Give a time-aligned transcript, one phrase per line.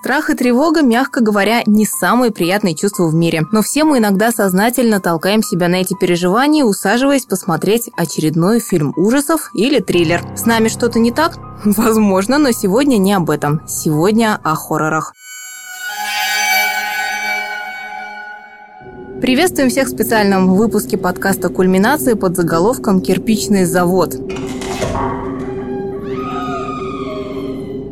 [0.00, 3.42] Страх и тревога, мягко говоря, не самые приятные чувства в мире.
[3.52, 9.50] Но все мы иногда сознательно толкаем себя на эти переживания, усаживаясь посмотреть очередной фильм ужасов
[9.52, 10.22] или триллер.
[10.34, 11.36] С нами что-то не так?
[11.64, 13.60] Возможно, но сегодня не об этом.
[13.68, 15.12] Сегодня о хоррорах.
[19.20, 24.16] Приветствуем всех в специальном выпуске подкаста «Кульминации» под заголовком «Кирпичный завод».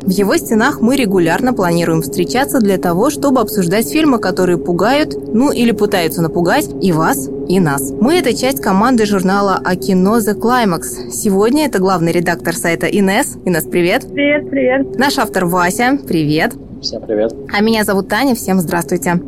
[0.09, 5.51] В его стенах мы регулярно планируем встречаться для того, чтобы обсуждать фильмы, которые пугают, ну
[5.51, 7.91] или пытаются напугать и вас, и нас.
[7.91, 11.11] Мы– это часть команды журнала «А кино The Climax».
[11.11, 13.37] Сегодня это главный редактор сайта Инес.
[13.45, 14.11] Инес, привет.
[14.11, 14.97] Привет, привет.
[14.97, 15.99] Наш автор Вася.
[16.07, 16.53] Привет.
[16.81, 17.31] Всем привет.
[17.55, 18.33] А меня зовут Таня.
[18.33, 19.21] Всем здравствуйте.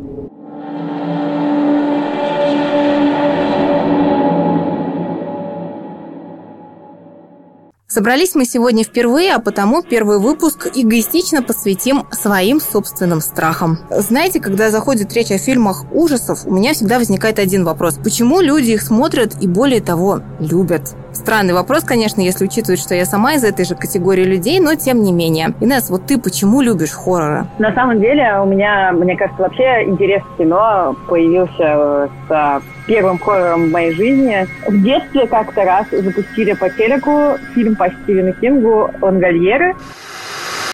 [7.92, 13.80] Собрались мы сегодня впервые, а потому первый выпуск эгоистично посвятим своим собственным страхам.
[13.90, 17.98] Знаете, когда заходит речь о фильмах ужасов, у меня всегда возникает один вопрос.
[18.02, 20.94] Почему люди их смотрят и более того любят?
[21.12, 25.02] Странный вопрос, конечно, если учитывать, что я сама из этой же категории людей, но тем
[25.02, 25.54] не менее.
[25.60, 27.46] Инесс, вот ты почему любишь хорроры?
[27.58, 33.68] На самом деле у меня, мне кажется, вообще интерес к кино появился с первым хоррором
[33.68, 34.46] в моей жизни.
[34.66, 39.76] В детстве как-то раз запустили по телеку фильм по Стивену Кингу «Лангольеры».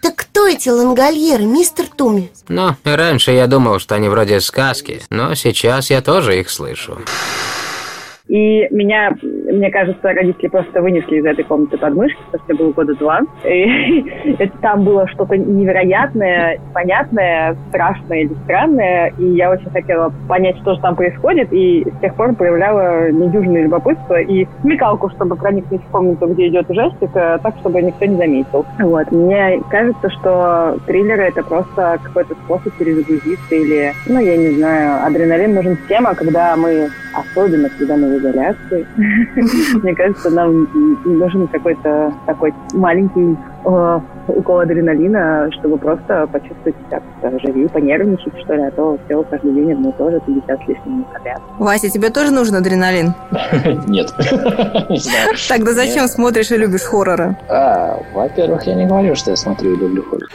[0.01, 2.31] Так кто эти лангольеры, мистер Туми?
[2.49, 6.99] Ну, раньше я думал, что они вроде сказки, но сейчас я тоже их слышу.
[8.29, 9.13] И меня,
[9.51, 13.21] мне кажется, родители просто вынесли из этой комнаты подмышки, потому что было года два.
[13.45, 19.13] И там было что-то невероятное, понятное, страшное или странное.
[19.19, 21.49] И я очень хотела понять, что же там происходит.
[21.53, 26.69] И с тех пор проявляла недюжинное любопытство и смекалку, чтобы проникнуть в комнату, где идет
[26.71, 28.67] ужастик, э, так, чтобы никто не заметил.
[28.79, 29.11] Вот.
[29.11, 35.55] Мне кажется, что триллеры— это просто какой-то способ перезагрузиться или, ну, я не знаю, адреналин
[35.55, 38.87] нужен всем, а когда мы, особенно когда мы изоляции.
[39.83, 40.69] Мне кажется, нам
[41.05, 43.37] нужен какой-то такой маленький
[43.69, 49.23] э, укол адреналина, чтобы просто почувствовать себя как-то живее, понервничать, что ли, а то все
[49.25, 51.41] каждый день одно и то же, 50 с лишним подряд.
[51.59, 53.15] Вася, тебе тоже нужен адреналин?
[53.87, 54.13] Нет.
[55.49, 57.37] Тогда зачем смотришь и любишь хорроры?
[57.49, 60.29] А, во-первых, я не говорю, что я смотрю и люблю хоррор.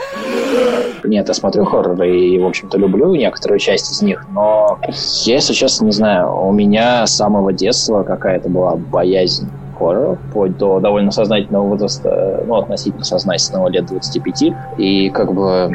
[1.03, 4.79] Нет, я смотрю хорроры и, в общем-то, люблю некоторую часть из них, но
[5.25, 10.57] я, если честно, не знаю, у меня с самого детства какая-то была боязнь хорроров, вплоть
[10.57, 14.43] до довольно сознательного возраста, ну, относительно сознательного лет 25.
[14.77, 15.71] И как бы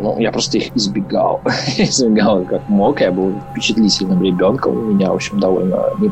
[0.00, 1.40] ну, я просто их избегал.
[1.76, 3.00] избегал как мог.
[3.00, 4.94] Я был впечатлительным ребенком.
[4.94, 6.10] Меня, в общем, довольно не,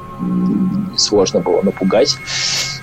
[0.90, 2.16] не сложно было напугать.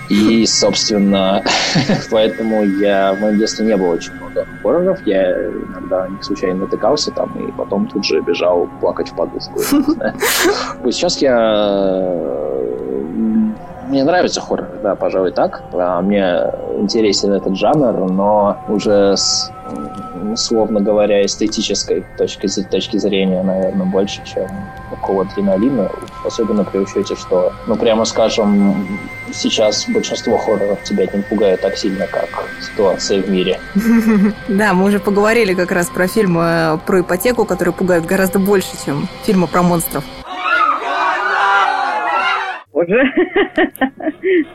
[0.08, 1.42] И, собственно,
[2.10, 5.06] поэтому я в моем детстве не было очень много хорроров.
[5.06, 9.58] Я иногда не случайно натыкался там, и потом тут же бежал плакать в подушку.
[10.90, 12.33] Сейчас я
[13.94, 15.62] мне нравится хоррор, да, пожалуй, так.
[15.72, 19.50] А мне интересен этот жанр, но уже с
[20.32, 24.46] условно говоря, эстетической точки, точки зрения, наверное, больше, чем
[24.90, 25.90] такого адреналина.
[26.24, 28.98] Особенно при учете, что, ну, прямо скажем,
[29.32, 32.28] сейчас большинство хорроров тебя не пугает так сильно, как
[32.60, 33.60] ситуация в мире.
[34.48, 39.08] Да, мы уже поговорили как раз про фильмы про ипотеку, которые пугают гораздо больше, чем
[39.24, 40.04] фильмы про монстров
[42.84, 43.04] уже.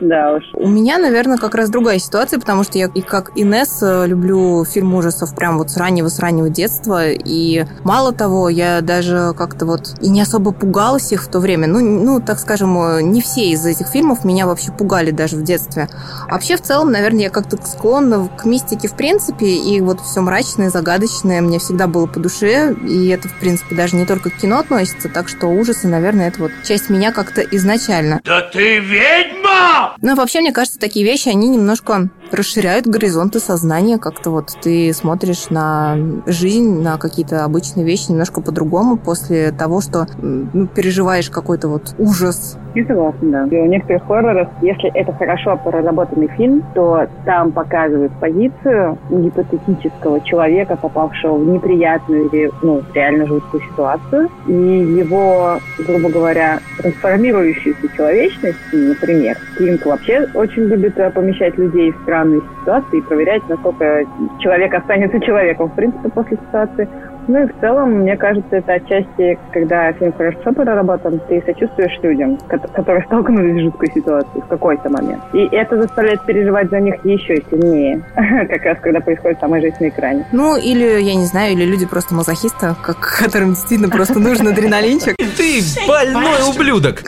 [0.00, 0.44] да уж.
[0.54, 4.64] У меня, наверное, как раз другая ситуация, потому что я и как Инесс э, люблю
[4.64, 7.10] фильм ужасов прям вот с раннего, с раннего детства.
[7.10, 11.66] И мало того, я даже как-то вот и не особо пугалась их в то время.
[11.66, 15.88] Ну, ну, так скажем, не все из этих фильмов меня вообще пугали даже в детстве.
[16.30, 20.70] Вообще, в целом, наверное, я как-то склонна к мистике в принципе, и вот все мрачное,
[20.70, 24.58] загадочное мне всегда было по душе, и это, в принципе, даже не только к кино
[24.58, 28.19] относится, так что ужасы, наверное, это вот часть меня как-то изначально.
[28.24, 29.96] Да ты ведьма!
[30.00, 33.98] Ну, вообще, мне кажется, такие вещи, они немножко расширяют горизонты сознания.
[33.98, 35.96] Как-то вот ты смотришь на
[36.26, 42.56] жизнь, на какие-то обычные вещи немножко по-другому после того, что ну, переживаешь какой-то вот ужас.
[42.74, 43.56] Не согласна, да.
[43.56, 50.76] И у некоторых хорроров, если это хорошо проработанный фильм, то там показывают позицию гипотетического человека,
[50.76, 59.36] попавшего в неприятную или ну, реально жуткую ситуацию, и его, грубо говоря, трансформирующуюся человечность, например.
[59.58, 64.04] Кинг вообще очень любит э, помещать людей в странные ситуации и проверять, насколько
[64.38, 66.88] человек останется человеком, в принципе, после ситуации.
[67.28, 72.38] Ну и в целом, мне кажется, это отчасти, когда фильм хорошо проработан, ты сочувствуешь людям,
[72.48, 75.22] которые столкнулись с жуткой ситуацией в какой-то момент.
[75.32, 79.88] И это заставляет переживать за них еще сильнее, как раз когда происходит самая жизнь на
[79.88, 80.26] экране.
[80.32, 85.16] Ну, или, я не знаю, или люди просто мазохисты, как, которым действительно просто нужен адреналинчик.
[85.16, 87.02] Ты больной ублюдок!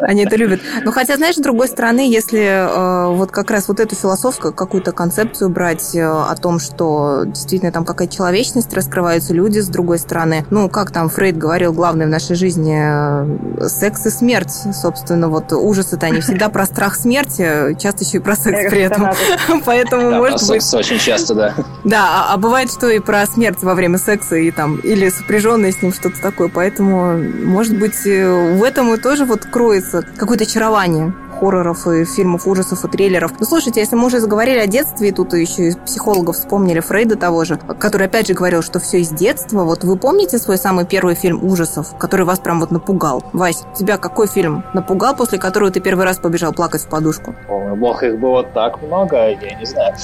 [0.00, 0.60] Они это любят.
[0.84, 4.92] Но хотя, знаешь, с другой стороны, если э, вот как раз вот эту философскую какую-то
[4.92, 10.46] концепцию брать э, о том, что действительно там какая-то человечность раскрываются люди, с другой стороны,
[10.50, 15.52] ну, как там Фрейд говорил, главное в нашей жизни э, секс и смерть, собственно, вот
[15.52, 19.10] ужасы-то они всегда про страх смерти, часто еще и про секс при этом.
[19.64, 20.74] Поэтому, может быть...
[20.74, 21.54] очень часто, да.
[21.84, 25.72] Да, а, а бывает, что и про смерть во время секса, и там, или сопряженное
[25.72, 26.48] с ним что-то такое.
[26.48, 32.46] Поэтому, может быть, э, в этом и тоже вот кроется какое-то очарование хорроров и фильмов
[32.46, 33.32] ужасов и трейлеров.
[33.38, 37.16] Ну, слушайте, если мы уже заговорили о детстве, и тут еще и психологов вспомнили Фрейда
[37.16, 39.64] того же, который опять же говорил, что все из детства.
[39.64, 43.22] Вот вы помните свой самый первый фильм ужасов, который вас прям вот напугал?
[43.32, 47.34] Вась, тебя какой фильм напугал, после которого ты первый раз побежал плакать в подушку?
[47.48, 49.94] О, бог, их было так много, я не знаю.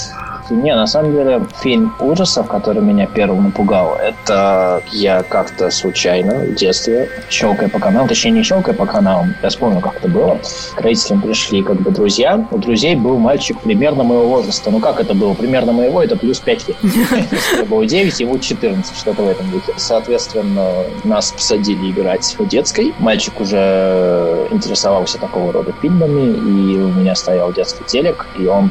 [0.51, 6.55] Не, на самом деле, фильм ужасов, который меня первым напугал, это я как-то случайно в
[6.55, 10.39] детстве, щелкая по каналу, точнее не щелкая по каналу, я вспомнил, как это было,
[10.75, 12.47] к родителям пришли как бы друзья.
[12.51, 14.71] У друзей был мальчик примерно моего возраста.
[14.71, 15.35] Ну как это было?
[15.35, 16.77] Примерно моего, это плюс 5 лет.
[16.83, 19.73] Мне было 9, ему 14, что-то в этом духе.
[19.77, 20.71] Соответственно,
[21.05, 22.95] нас посадили играть в детской.
[22.99, 28.71] Мальчик уже интересовался такого рода фильмами, и у меня стоял детский телек, и он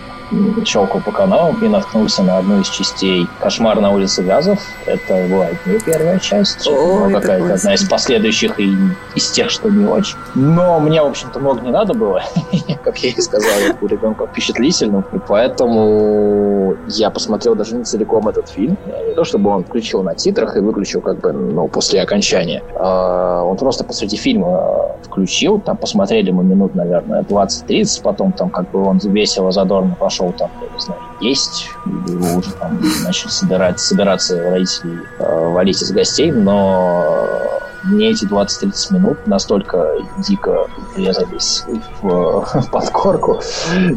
[0.66, 4.60] щелкал по каналам и наткнулся на одну из частей «Кошмар на улице Газов».
[4.86, 8.75] Это была не первая часть, О, но какая-то одна из последующих и
[9.16, 10.16] из тех, что не очень.
[10.36, 12.24] Но мне, в общем-то, много не надо было.
[12.84, 15.06] как я и сказал, я у ребенка впечатлительным.
[15.14, 18.78] И поэтому я посмотрел даже не целиком этот фильм.
[19.08, 22.64] Не то, чтобы он включил на титрах и выключил как бы ну, после окончания.
[22.75, 25.60] А он просто посреди фильма включил.
[25.60, 28.02] Там посмотрели мы минут, наверное, 20-30.
[28.04, 32.38] Потом там как бы он весело, задорно пошел пошел там, я не знаю, есть, или
[32.38, 39.27] уже там начали собирать, собираться родители э, валить из гостей, но мне эти 20-30 минут
[39.27, 41.63] настолько дико врезались
[42.01, 43.42] в, в подкорку,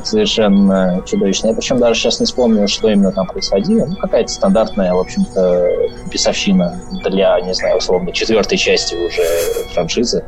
[0.04, 1.48] совершенно чудовищно.
[1.48, 3.86] Я причем даже сейчас не вспомню, что именно там происходило.
[3.86, 5.68] Ну, какая-то стандартная, в общем-то,
[6.10, 9.22] бесовщина для, не знаю, условно, четвертой части уже
[9.74, 10.24] франшизы.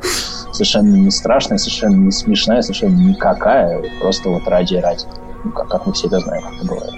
[0.53, 3.83] Совершенно не страшная, совершенно не смешная, совершенно никакая.
[4.01, 5.05] Просто вот ради-ради.
[5.55, 6.95] Как, как мы все знаем, как это бывает.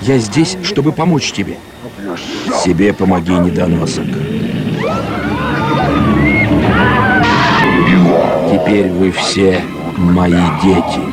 [0.00, 1.58] Я здесь, чтобы помочь тебе.
[2.62, 4.06] Себе помоги, недоносок.
[8.50, 9.62] Теперь вы все
[9.96, 11.11] мои дети.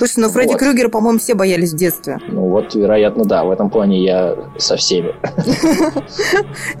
[0.00, 0.60] Слушай, ну Фредди вот.
[0.60, 2.16] Крюгера, по-моему, все боялись в детстве.
[2.28, 3.44] Ну вот, вероятно, да.
[3.44, 5.10] В этом плане я со всеми.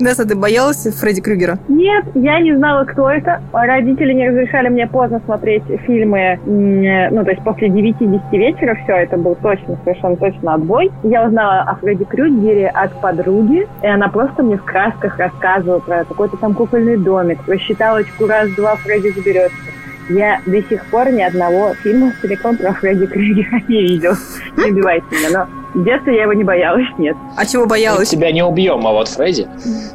[0.00, 1.58] Несса, ты боялась Фредди Крюгера?
[1.68, 3.42] Нет, я не знала, кто это.
[3.52, 9.18] Родители не разрешали мне поздно смотреть фильмы, ну, то есть после 9-10 вечера все, это
[9.18, 10.90] был точно, совершенно точно отбой.
[11.02, 16.06] Я узнала о Фредди Крюгере от подруги, и она просто мне в красках рассказывала про
[16.06, 19.56] какой-то там кукольный домик, про считалочку раз-два Фредди заберется.
[20.10, 24.14] Я до сих пор ни одного фильма целиком про Фредди Крюгера не видел.
[24.56, 27.16] Не убивайте меня, но в детстве я его не боялась, нет.
[27.36, 28.12] А чего боялась?
[28.12, 29.46] Мы тебя не убьем, а вот Фредди.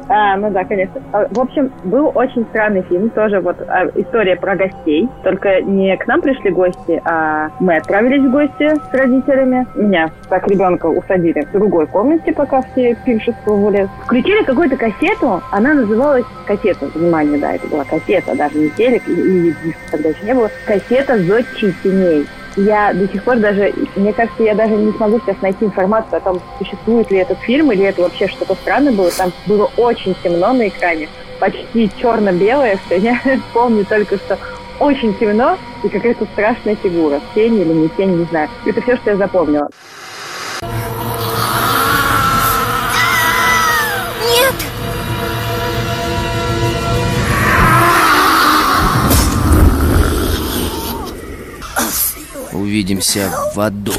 [0.08, 1.00] А, ну да, конечно.
[1.12, 5.08] А, в общем, был очень странный фильм, тоже вот а, история про гостей.
[5.22, 9.66] Только не к нам пришли гости, а мы отправились в гости с родителями.
[9.74, 13.88] Меня, так ребенка, усадили в другой комнате, пока все пиршествовали.
[14.04, 19.12] Включили какую-то кассету, она называлась кассета, внимание, да, это была кассета, даже не телек, и,
[19.12, 20.50] и диска тогда еще не было.
[20.66, 25.40] Кассета «Зодчий теней» я до сих пор даже, мне кажется, я даже не смогу сейчас
[25.42, 29.10] найти информацию о том, существует ли этот фильм, или это вообще что-то странное было.
[29.10, 31.08] Там было очень темно на экране,
[31.38, 32.98] почти черно-белое все.
[32.98, 33.20] Я
[33.52, 34.38] помню только, что
[34.80, 37.20] очень темно и какая-то страшная фигура.
[37.34, 38.48] Тень или не тень, не знаю.
[38.64, 39.68] Это все, что я запомнила.
[52.66, 53.92] Увидимся в аду.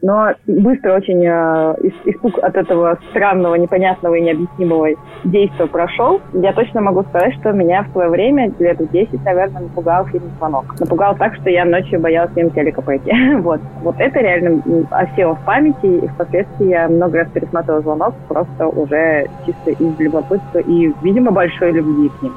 [0.00, 1.74] но быстро очень э,
[2.06, 4.88] испуг от этого странного, непонятного и необъяснимого
[5.24, 6.20] действия прошел.
[6.32, 10.24] Я точно могу сказать, что меня в свое время, лет в 10, наверное, напугал фильм
[10.38, 10.74] «Звонок».
[10.80, 13.12] Напугал так, что я ночью боялась мимо телека пойти.
[13.40, 13.60] вот.
[13.82, 19.28] вот это реально осело в памяти, и впоследствии я много раз пересматривала «Звонок» просто уже
[19.46, 22.32] чисто из любопытства и, видимо, большой любви к ним.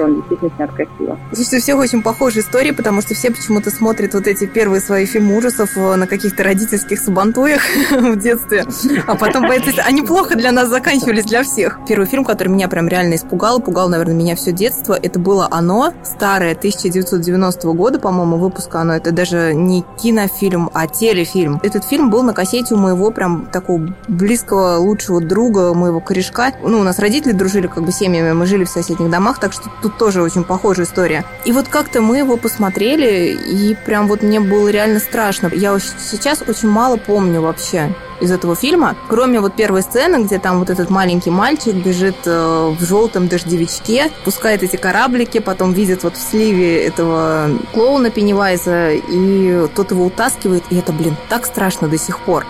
[0.00, 1.18] Он действительно снят красиво.
[1.32, 5.36] Слушайте, всех очень похожие истории, потому что все почему-то смотрят вот эти первые свои фильмы
[5.36, 7.60] ужасов э, на каких-то родительских сабантуях
[7.90, 8.64] в детстве,
[9.06, 11.78] а потом, поэтому они плохо для нас заканчивались, для всех.
[11.86, 15.92] Первый фильм, который меня прям реально испугал, пугал, наверное, меня все детство, это было «Оно»,
[16.04, 18.94] старое, 1990 года, по-моему, выпуска «Оно».
[18.94, 21.60] Это даже не кинофильм, а телефильм.
[21.62, 26.52] Этот фильм был на кассете у моего прям такого близкого, лучшего друга, моего корешка.
[26.62, 29.69] Ну, у нас родители дружили как бы семьями, мы жили в соседних домах, так что
[29.82, 31.24] тут тоже очень похожая история.
[31.44, 35.50] И вот как-то мы его посмотрели, и прям вот мне было реально страшно.
[35.52, 40.58] Я сейчас очень мало помню вообще из этого фильма, кроме вот первой сцены, где там
[40.58, 46.16] вот этот маленький мальчик бежит э, в желтом дождевичке, пускает эти кораблики, потом видит вот
[46.16, 51.98] в сливе этого клоуна Пеннивайза, и тот его утаскивает, и это, блин, так страшно до
[51.98, 52.46] сих пор.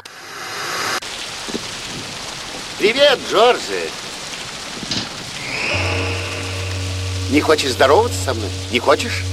[2.78, 3.90] Привет, Джорджи.
[7.30, 8.48] Не хочешь здороваться со мной?
[8.72, 9.24] Не хочешь?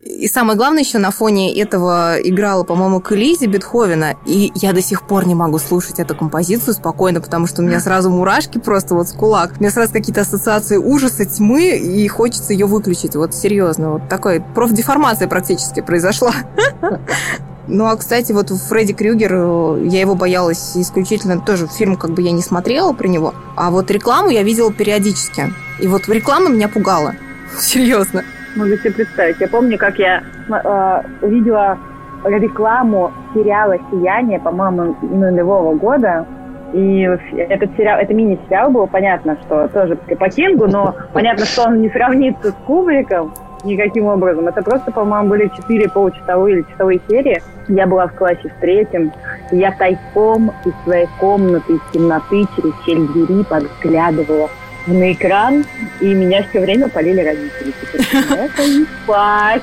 [0.00, 4.14] И самое главное, еще на фоне этого играла, по-моему, к Элизе Бетховена.
[4.24, 7.80] И я до сих пор не могу слушать эту композицию спокойно, потому что у меня
[7.80, 9.54] сразу мурашки просто вот с кулак.
[9.58, 13.16] У меня сразу какие-то ассоциации ужаса, тьмы, и хочется ее выключить.
[13.16, 13.94] Вот серьезно.
[13.94, 16.32] Вот такой профдеформация практически произошла.
[17.66, 22.20] Ну, а, кстати, вот Фредди Крюгер, э, я его боялась исключительно, тоже фильм как бы
[22.20, 25.44] я не смотрела про него, а вот рекламу я видела периодически.
[25.80, 27.14] И вот реклама меня пугала.
[27.58, 28.22] Серьезно.
[28.54, 29.40] Могу себе представить.
[29.40, 31.78] Я помню, как я э, видела
[32.24, 36.26] рекламу сериала «Сияние», по-моему, нулевого года.
[36.72, 41.80] И этот сериал, это мини-сериал был, понятно, что тоже по Кингу, но понятно, что он
[41.80, 43.32] не сравнится с Кубриком
[43.64, 44.48] никаким образом.
[44.48, 47.42] Это просто, по-моему, были четыре получасовые или часовые серии.
[47.68, 49.12] Я была в классе в третьем.
[49.50, 54.50] Я тайком из своей комнаты, из темноты, через щель двери подглядывала
[54.86, 55.64] на экран,
[56.00, 57.72] и меня все время полили родители.
[57.80, 59.62] Типа, это не спать.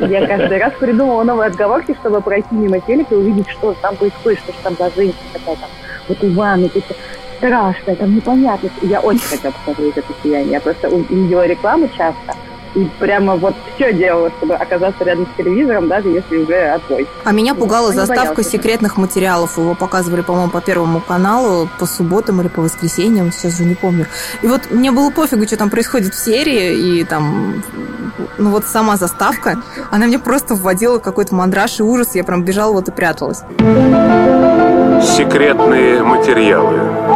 [0.00, 4.40] Я каждый раз придумывала новые отговорки, чтобы пройти мимо телека и увидеть, что там происходит,
[4.40, 5.68] что там за женщина такая там.
[6.08, 6.80] Вот Иван, это
[7.36, 8.70] страшно, там непонятно.
[8.82, 10.52] Я очень хотела посмотреть это сияние.
[10.52, 12.34] Я просто увидела рекламу часто,
[12.74, 17.06] и прямо вот все делала, чтобы оказаться рядом с телевизором, даже если уже отбой.
[17.24, 19.58] А меня пугала ну, заставка секретных материалов.
[19.58, 24.06] Его показывали, по-моему, по Первому каналу по субботам или по воскресеньям, сейчас же не помню.
[24.42, 27.62] И вот мне было пофигу, что там происходит в серии, и там,
[28.38, 32.72] ну вот сама заставка, она мне просто вводила какой-то мандраж и ужас, я прям бежала
[32.72, 33.40] вот и пряталась.
[35.02, 37.11] Секретные материалы.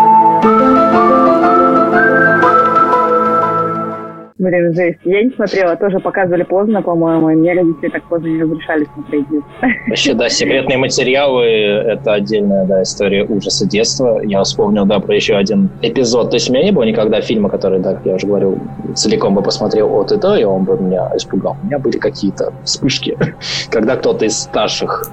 [4.38, 4.98] Блин, жесть.
[5.04, 9.24] Я не смотрела, тоже показывали поздно, по-моему, и мне родители так поздно не разрешали смотреть.
[9.88, 14.20] Вообще, да, секретные материалы– это отдельная, да, история ужаса детства.
[14.22, 16.30] Я вспомнил, да, про еще один эпизод.
[16.30, 18.58] То есть у меня не было никогда фильма, который, да, я уже говорил,
[18.94, 21.56] целиком бы посмотрел от и до, и он бы меня испугал.
[21.62, 23.16] У меня были какие-то вспышки,
[23.70, 25.10] когда кто-то из старших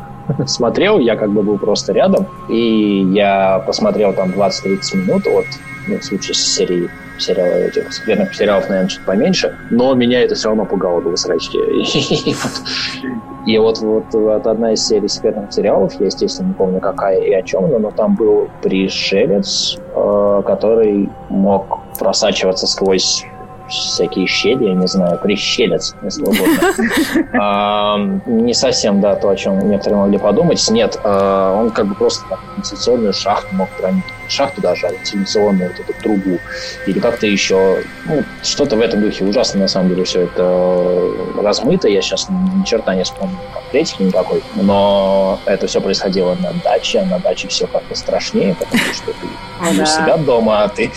[0.47, 5.45] смотрел, я как бы был просто рядом, и я посмотрел там 20-30 минут от,
[5.87, 10.35] ну, в случае с серии сериала, этих секретных сериалов, наверное, чуть поменьше, но меня это
[10.35, 11.57] все равно пугало до срачки.
[13.45, 17.33] И вот, вот, вот одна из серий секретных сериалов, я, естественно, не помню, какая и
[17.33, 23.25] о чем, но там был пришелец, э, который мог просачиваться сквозь
[23.67, 28.21] всякие щели, я не знаю, прищелец, если угодно.
[28.27, 30.65] Не совсем, да, то, о чем некоторые могли подумать.
[30.69, 32.23] Нет, а, он как бы просто
[32.57, 34.13] вентиляционную шахту мог проникнуть.
[34.27, 36.39] Шахту даже, вентиляционную вот эту трубу.
[36.87, 39.25] Или как-то еще, ну, что-то в этом духе.
[39.25, 41.11] Ужасно, на самом деле, все это
[41.41, 41.87] размыто.
[41.87, 44.43] Я сейчас ни черта не вспомню конкретики никакой.
[44.55, 49.81] Но это все происходило на даче, а на даче все как-то страшнее, потому что ты
[49.81, 50.91] у себя дома, а ты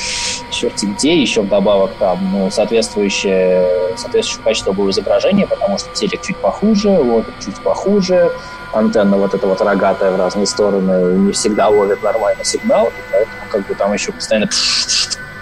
[0.51, 6.37] черти где еще вдобавок там, ну, соответствующее, соответствующее качество было изображение, потому что телек чуть
[6.37, 8.33] похуже, вот чуть похуже,
[8.73, 13.37] антенна вот эта вот рогатая в разные стороны не всегда ловит нормальный сигнал, и поэтому
[13.51, 14.49] как бы там еще постоянно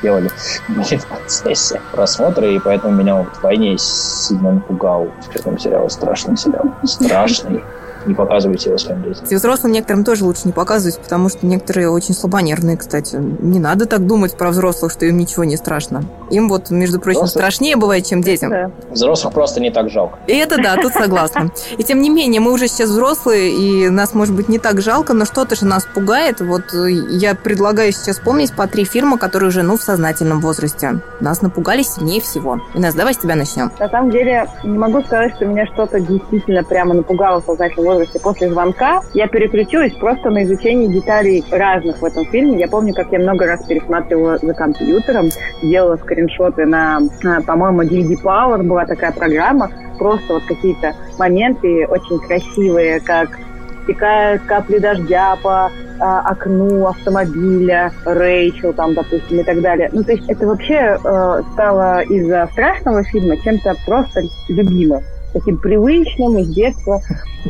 [0.02, 0.30] делали
[0.68, 5.08] в процессе просмотра, и поэтому меня вот войне сильно напугал.
[5.32, 6.66] В этом сериале страшный сериал.
[6.84, 7.64] Страшный
[8.06, 9.24] не показывайте его своим детям.
[9.28, 13.16] И взрослым некоторым тоже лучше не показывать, потому что некоторые очень слабонервные, кстати.
[13.16, 16.04] Не надо так думать про взрослых, что им ничего не страшно.
[16.30, 17.42] Им вот, между прочим, Взрослых?
[17.42, 18.50] страшнее бывает, чем детям.
[18.50, 18.70] Да.
[18.90, 20.18] Взрослых просто не так жалко.
[20.26, 21.50] И это да, тут согласна.
[21.76, 25.14] И тем не менее, мы уже сейчас взрослые, и нас, может быть, не так жалко,
[25.14, 26.40] но что-то же нас пугает.
[26.40, 31.00] Вот я предлагаю сейчас вспомнить по три фильма, которые уже, ну, в сознательном возрасте.
[31.20, 32.60] Нас напугали сильнее всего.
[32.74, 33.70] Инесс, давай с тебя начнем.
[33.78, 37.93] На самом деле, не могу сказать, что меня что-то действительно прямо напугало в сознательном возрасте
[38.22, 42.58] после звонка, я переключилась просто на изучение деталей разных в этом фильме.
[42.58, 45.30] Я помню, как я много раз пересматривала за компьютером,
[45.62, 51.86] делала скрин скриншоты на, на по-моему, DVD Power была такая программа, просто вот какие-то моменты
[51.86, 53.38] очень красивые, как
[53.84, 55.70] стекают капли дождя по
[56.00, 59.90] а, окну автомобиля, Рэйчел там, допустим, и так далее.
[59.92, 65.02] Ну, то есть это вообще э, стало из-за страшного фильма чем-то просто любимым
[65.34, 67.02] таким привычным из детства.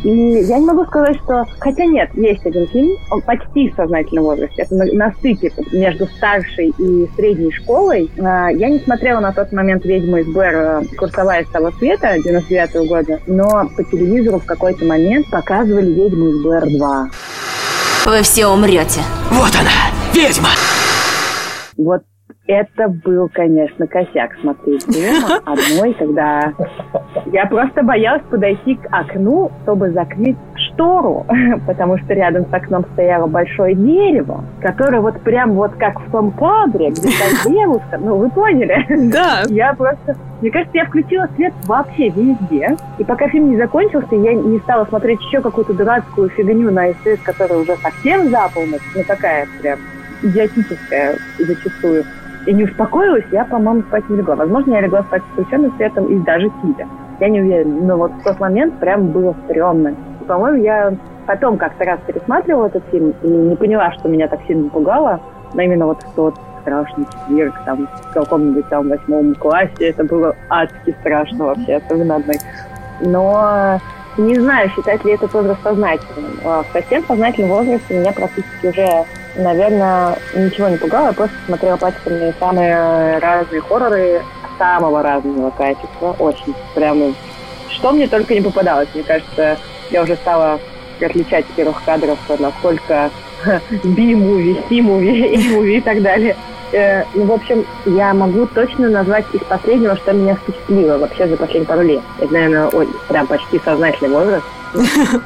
[0.03, 1.45] И я не могу сказать, что...
[1.61, 4.63] Хотя нет, есть один фильм, он почти в сознательном возрасте.
[4.63, 8.11] Это на, на стыке между старшей и средней школой.
[8.19, 12.17] А, я не смотрела на тот момент «Ведьму из Блэр» э, «Курсовая из того света»
[12.25, 17.05] 99 -го года, но по телевизору в какой-то момент показывали «Ведьму из Блэр 2».
[18.07, 19.01] Вы все умрете.
[19.31, 20.51] Вот она, ведьма!
[21.77, 22.03] Вот
[22.47, 26.53] это был, конечно, косяк смотреть фильм одной, когда
[27.27, 31.27] я просто боялась подойти к окну, чтобы закрыть штору,
[31.67, 36.33] потому что рядом с окном стояло большое дерево, которое вот прям вот как в том
[36.33, 38.85] кадре, где та девушка, ну вы поняли?
[39.11, 39.43] Да.
[39.49, 44.35] Я просто, мне кажется, я включила свет вообще везде, и пока фильм не закончился, я
[44.35, 49.03] не стала смотреть еще какую-то дурацкую фигню на СС, которая уже совсем за полночь, ну
[49.05, 49.79] такая прям
[50.23, 52.05] идиотическая зачастую
[52.47, 54.37] и не успокоилась, я, по-моему, спать не легла.
[54.37, 56.87] Возможно, я легла спать с включенным светом и даже сидя.
[57.21, 57.81] Я не уверена.
[57.81, 59.95] Но вот в тот момент прям было стрёмно.
[60.21, 60.95] И, по-моему, я
[61.27, 65.21] потом как-то раз пересматривала этот фильм и не поняла, что меня так сильно пугало.
[65.55, 70.35] Но именно вот в тот страшный четверг, там, в каком-нибудь там восьмом классе, это было
[70.49, 72.37] адски страшно вообще, особенно одной.
[73.01, 73.79] Но
[74.17, 76.41] не знаю, считать ли это возраст сознательным.
[76.45, 79.07] А в совсем сознательном возрасте меня практически уже
[79.37, 81.09] наверное, ничего не пугало.
[81.09, 84.23] Я просто смотрела пачками самые разные хорроры
[84.59, 86.15] самого разного качества.
[86.19, 87.15] Очень прямо...
[87.71, 88.89] Что мне только не попадалось.
[88.95, 89.59] Мне кажется,
[89.91, 90.61] я уже стала
[91.01, 93.11] отличать первых кадров, насколько
[93.85, 96.37] B-муви, C-муви, A-муви и так далее.
[96.73, 101.37] Э, ну, в общем, я могу точно назвать из последнего, что меня впечатлило вообще за
[101.37, 102.01] последние пару лет.
[102.19, 104.45] Это, наверное, ой, прям почти сознательный возраст.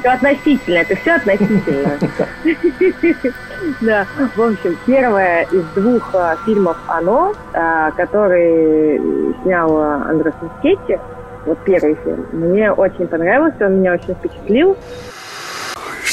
[0.00, 1.98] Все относительно, это все относительно.
[3.80, 4.06] Да,
[4.36, 9.00] в общем, первое из двух а, фильмов «Оно», а, который
[9.42, 10.96] снял Андрес Мускетти,
[11.44, 14.76] вот первый фильм, мне очень понравился, он меня очень впечатлил.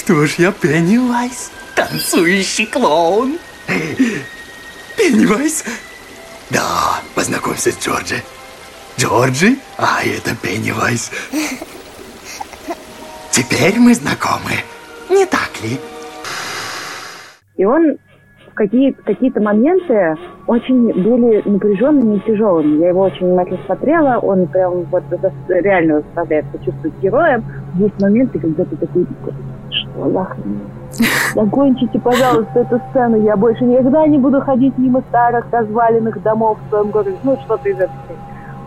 [0.05, 3.39] Что ж я, Пеннивайз, танцующий клоун.
[4.95, 5.65] Пеннивайз?
[6.51, 8.21] Да, познакомься с Джорджи.
[8.99, 11.09] Джорджи, а это Пеннивайз.
[13.31, 14.61] Теперь мы знакомы,
[15.09, 15.79] не так ли?
[17.57, 17.97] И он
[18.51, 22.79] в какие, какие-то моменты очень были напряженными и тяжелыми.
[22.79, 25.03] Я его очень внимательно смотрела, он прям вот
[25.49, 27.43] реально заставляет почувствовать героем.
[27.79, 29.07] Есть моменты, когда ты такой,
[29.95, 30.60] нахрен?
[31.34, 33.17] Закончите, пожалуйста, эту сцену.
[33.17, 37.17] Я больше никогда не буду ходить мимо старых разваленных домов в своем городе.
[37.23, 37.91] Ну, что-то из этого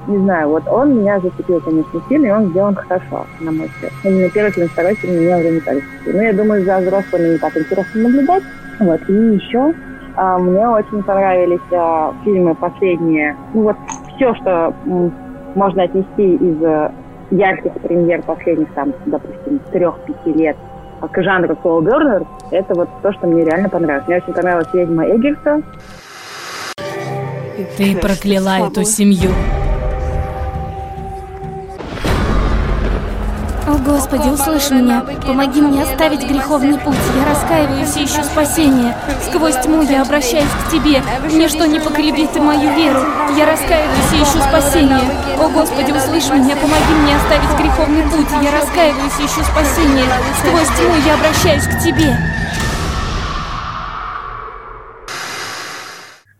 [0.08, 3.92] не знаю, вот он меня зацепил, конечно, сильно, и он сделан хорошо, на мой взгляд.
[4.04, 6.14] Именно первый фильм, второй фильм меня уже не так зацепил.
[6.14, 8.42] Но я думаю, за взрослыми не так интересно наблюдать.
[8.80, 9.00] Вот.
[9.08, 9.74] И еще
[10.16, 13.36] а, мне очень понравились а, фильмы последние.
[13.52, 13.76] Ну вот
[14.16, 15.12] все, что м,
[15.54, 16.90] можно отнести из а,
[17.30, 20.56] ярких премьер последних, там, допустим, трех-пяти лет
[21.06, 24.06] к жанру Слоу Бернер, это вот то, что мне реально понравилось.
[24.08, 25.62] Мне очень понравилась «Ведьма Эггерса».
[27.76, 29.30] Ты прокляла эту семью.
[33.68, 35.04] О, Господи, услышь меня.
[35.26, 36.96] Помоги мне оставить греховный путь.
[37.14, 38.96] Я раскаиваюсь и ищу спасения.
[39.28, 41.02] Сквозь тьму я обращаюсь к Тебе.
[41.36, 43.00] Ничто не поколебит мою веру.
[43.36, 45.04] Я раскаиваюсь и ищу спасения.
[45.38, 46.56] О, Господи, услышь меня.
[46.56, 48.32] Помоги мне оставить греховный путь.
[48.40, 50.08] Я раскаиваюсь и ищу спасения.
[50.40, 52.16] Сквозь тьму я обращаюсь к Тебе.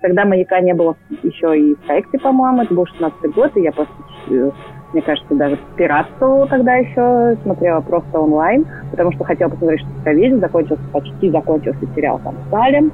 [0.00, 2.62] Тогда «Маяка» не было еще и в проекте, по-моему.
[2.62, 3.92] Это был 16 год, и я просто
[4.30, 4.50] э,
[4.92, 10.14] мне кажется, даже пиратствовала тогда еще, смотрела просто онлайн, потому что хотела посмотреть, что такое
[10.14, 12.90] видео, закончился, почти закончился сериал там Салем.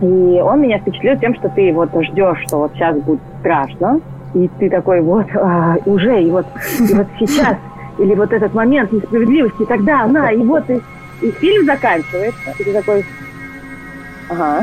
[0.00, 4.00] И он меня впечатлил тем, что ты вот ждешь, что вот сейчас будет страшно,
[4.34, 6.46] и ты такой вот а, уже, и вот,
[6.78, 7.56] и вот сейчас,
[7.98, 10.80] или вот этот момент несправедливости, и тогда она, и вот и,
[11.20, 13.04] и фильм заканчивается, и ты такой,
[14.30, 14.62] ага.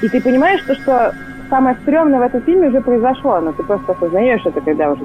[0.00, 1.14] И ты понимаешь, что, что
[1.50, 5.04] самое стрёмное в этом фильме уже произошло, но ты просто осознаешь это, когда уже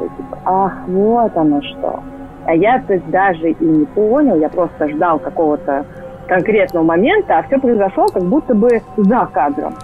[0.00, 2.00] такой, типа, ах, вот оно что.
[2.46, 5.84] А я, то есть, даже и не понял, я просто ждал какого-то
[6.26, 9.74] конкретного момента, а все произошло как будто бы за кадром.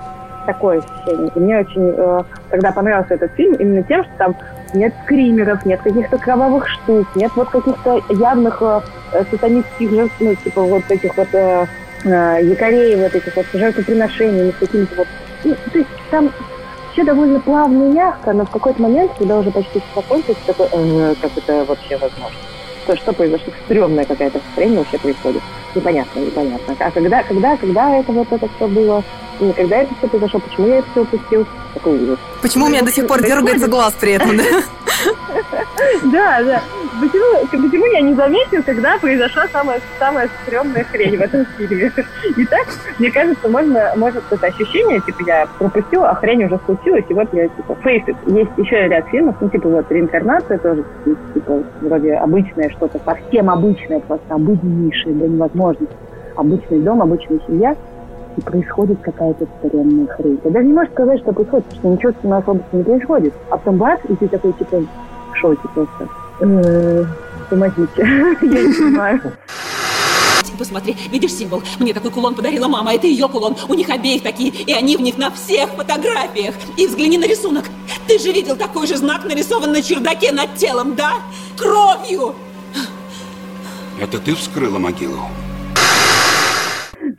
[0.46, 1.30] Такое ощущение.
[1.34, 4.36] И мне очень э, тогда понравился этот фильм именно тем, что там
[4.74, 8.80] нет скримеров, нет каких-то кровавых штук, нет вот каких-то явных э,
[9.30, 11.66] сатанистских жертв, ну, типа вот этих вот э,
[12.04, 15.08] э, якорей, вот этих вот жертвоприношений, с какими-то вот...
[15.44, 16.30] Ну, то есть там
[16.96, 20.66] все довольно плавно и мягко, но в какой-то момент, когда уже почти все закончилось, такой,
[20.72, 22.38] э, как это вообще возможно?
[22.84, 23.52] Что, что произошло?
[23.66, 25.42] Стрёмная какая-то хрень вообще происходит.
[25.74, 26.74] Непонятно, непонятно.
[26.78, 29.04] А когда, когда, когда это вот это все было?
[29.40, 30.40] И когда это все произошло?
[30.40, 31.46] Почему я это все упустил?
[31.74, 32.18] Такой ужас.
[32.40, 34.44] Почему у меня до сих пор дергается глаз при этом, да?
[36.04, 36.62] Да, да.
[37.00, 41.92] Почему, почему я не заметил, когда произошла самая, самая стрёмная хрень в этом фильме?
[42.36, 42.66] И так,
[42.98, 47.28] мне кажется, можно, может это ощущение, типа, я пропустил, а хрень уже случилась, и вот
[47.34, 48.16] я, типа, it.
[48.26, 50.84] Есть еще ряд фильмов, ну, типа, вот, реинкарнация тоже,
[51.34, 55.94] типа, вроде обычное что-то, совсем обычное, просто обыденнейшее до невозможности.
[56.36, 57.76] Обычный дом, обычная семья,
[58.36, 60.40] и происходит какая-то стрёмная хрень.
[60.44, 63.34] Я даже не можешь сказать, что происходит, потому что ничего с особо не происходит.
[63.50, 64.82] А потом бац, и ты такой, типа,
[65.32, 66.08] в шоке просто.
[66.40, 67.04] Э,
[67.50, 67.88] Помогите.
[67.96, 69.20] Я не понимаю.
[70.58, 71.62] Посмотри, видишь символ?
[71.78, 73.56] Мне такой кулон подарила мама, это ее кулон.
[73.68, 76.54] У них обеих такие, и они в них на всех фотографиях.
[76.78, 77.64] И взгляни на рисунок.
[78.06, 81.14] Ты же видел такой же знак нарисован на чердаке над телом, да?
[81.58, 82.34] Кровью!
[84.00, 85.20] Это ты вскрыла могилу?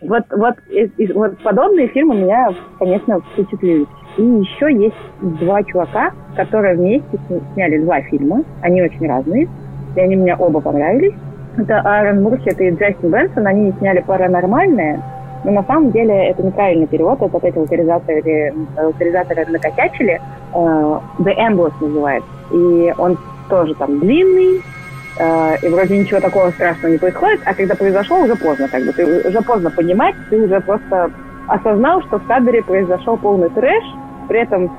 [0.08, 3.86] Вот, вот, и- и вот подобные фильмы меня, конечно, впечатлили.
[4.18, 7.20] И еще есть два чувака, которые вместе
[7.54, 8.44] сняли два фильма.
[8.62, 9.48] Они очень разные,
[9.96, 11.14] и они мне оба понравились.
[11.58, 13.48] Это Аарон Мурхет и Джастин Бенсон.
[13.48, 15.02] Они сняли «Паранормальное»,
[15.44, 17.22] но на самом деле это неправильный перевод.
[17.22, 20.22] Это опять локализаторы, локализаторы накосячили.
[20.54, 22.30] Э, The Ambush называется.
[22.54, 23.18] И он
[23.50, 24.77] тоже там длинный, Э,
[25.20, 29.28] и вроде ничего такого страшного не происходит, а когда произошло, уже поздно, как бы ты
[29.28, 31.12] уже поздно понимать, ты уже просто
[31.48, 33.84] осознал, что в Сабере произошел полный трэш,
[34.28, 34.72] при этом,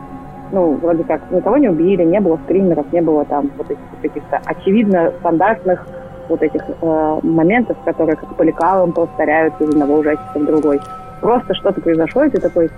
[0.52, 4.40] ну, вроде как, никого не убили, не было скримеров, не было там вот этих каких-то
[4.44, 5.86] очевидно стандартных
[6.28, 10.80] вот этих э, моментов, которые как по лекалам повторяются из одного ужастика в другой.
[11.20, 12.70] Просто что-то произошло, и ты такой,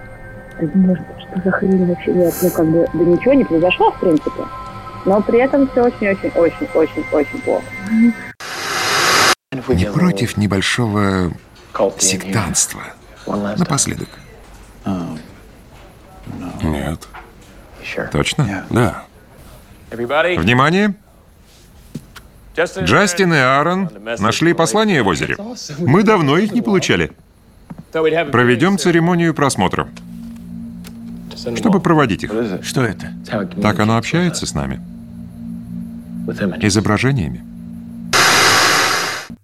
[0.61, 2.33] «Да может, что за хрень вообще нет?
[2.43, 4.43] Ну, как бы, да ничего не произошло, в принципе.
[5.05, 7.65] Но при этом все очень-очень-очень-очень-очень плохо.
[9.69, 11.33] Не против небольшого
[11.99, 12.83] сектанства?
[13.27, 14.09] Напоследок.
[16.63, 17.09] Нет.
[18.13, 18.67] Точно?
[18.71, 19.05] Да.
[19.91, 20.95] Внимание!
[22.57, 25.37] Джастин и Аарон нашли послание в озере.
[25.79, 27.13] Мы давно их не получали.
[27.93, 29.89] Проведем церемонию просмотра,
[31.57, 32.33] чтобы проводить их.
[32.63, 33.07] Что это?
[33.63, 34.81] Так оно общается с нами.
[36.61, 37.43] Изображениями.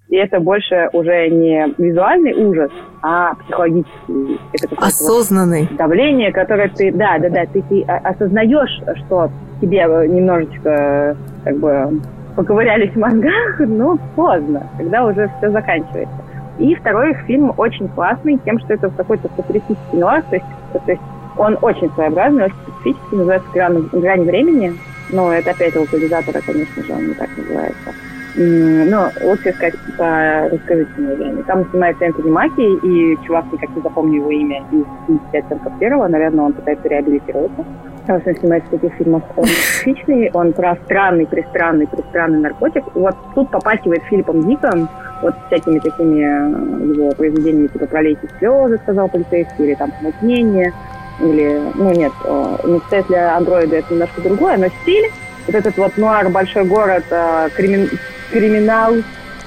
[0.08, 2.70] И это больше уже не визуальный ужас,
[3.02, 4.40] а психологический.
[4.52, 5.66] Это Осознанный.
[5.68, 9.30] вот давление, которое ты, да, да, да, ты, ты о- осознаешь, что
[9.60, 12.00] тебе немножечко э, как бы
[12.36, 16.16] поковырялись в мозгах, но поздно, когда уже все заканчивается.
[16.60, 20.80] И второй их фильм очень классный тем, что это какой-то футуристический нуар, то есть, то
[20.86, 21.02] есть
[21.38, 24.74] он очень своеобразный, очень специфический, называется «Грань, грань времени».
[25.10, 27.92] Но это опять локализатора, конечно же, он не так называется.
[28.36, 31.42] Но лучше сказать по русскоязычному времени.
[31.42, 36.08] Там снимается Энтони Маки, и чувак, никак не запомню его имя, из 50 оттенков первого,
[36.08, 37.64] наверное, он пытается реабилитироваться.
[38.00, 39.22] Потому что он снимается в таких фильмах.
[39.36, 42.84] Он специфичный, он про странный, пристранный, пристранный наркотик.
[42.94, 44.88] Вот тут попахивает Филиппом Диком,
[45.22, 50.72] вот всякими такими э, его произведениями, типа «Пролейте слезы», сказал полицейский, или там «Помутнение»,
[51.20, 55.10] или, ну нет, э, не кстати, для андроида это немножко другое, но стиль,
[55.46, 57.90] вот этот вот нуар, большой город, э, кримин-
[58.30, 58.94] криминал,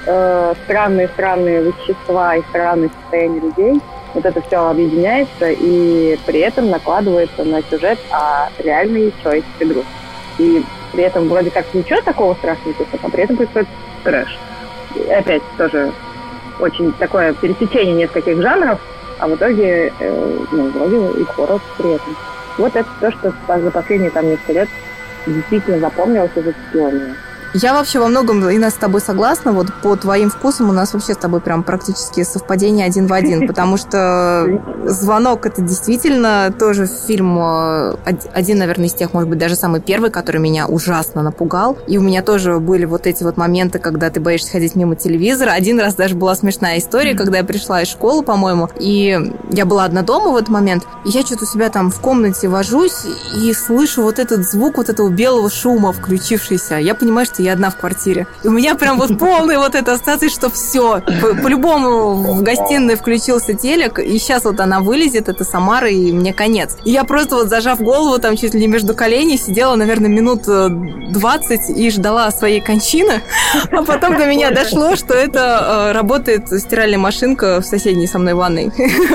[0.05, 3.81] э, странные-странные вещества и странные состояния людей,
[4.13, 9.85] вот это все объединяется и при этом накладывается на сюжет а реальный человеческий друг.
[10.39, 13.67] И при этом вроде как ничего такого страшного происходит, а при этом происходит
[14.03, 14.39] трэш.
[14.95, 15.91] И опять тоже
[16.59, 18.79] очень такое пересечение нескольких жанров,
[19.19, 22.15] а в итоге, э, ну, вроде и хоррор при этом.
[22.57, 24.69] Вот это то, что за последние там несколько лет
[25.25, 27.28] действительно запомнилось и зацепило меня.
[27.55, 29.51] Я вообще во многом, Инна, с тобой согласна.
[29.53, 33.47] Вот по твоим вкусам у нас вообще с тобой прям практически совпадение один в один,
[33.47, 34.45] потому что
[34.85, 39.81] «Звонок»— это действительно тоже фильм, э, од- один, наверное, из тех, может быть, даже самый
[39.81, 41.75] первый, который меня ужасно напугал.
[41.87, 45.49] И у меня тоже были вот эти вот моменты, когда ты боишься ходить мимо телевизора.
[45.51, 49.85] Один раз даже была смешная история, когда я пришла из школы, по-моему, и я была
[49.85, 53.51] одна дома в этот момент, и я что-то у себя там в комнате вожусь и
[53.53, 56.75] слышу вот этот звук вот этого белого шума включившийся.
[56.75, 58.27] Я понимаю, что что я одна в квартире.
[58.43, 61.01] И у меня прям вот полная вот эта ассоциация, что все.
[61.41, 66.75] По-любому в гостиной включился телек, и сейчас вот она вылезет, это Самара, и мне конец.
[66.83, 70.43] И я просто вот зажав голову там чуть ли не между коленей, сидела, наверное, минут
[70.47, 73.21] 20 э, и ждала своей кончины.
[73.71, 78.33] А потом до меня дошло, что это э, работает стиральная машинка в соседней со мной
[78.33, 78.71] ванной.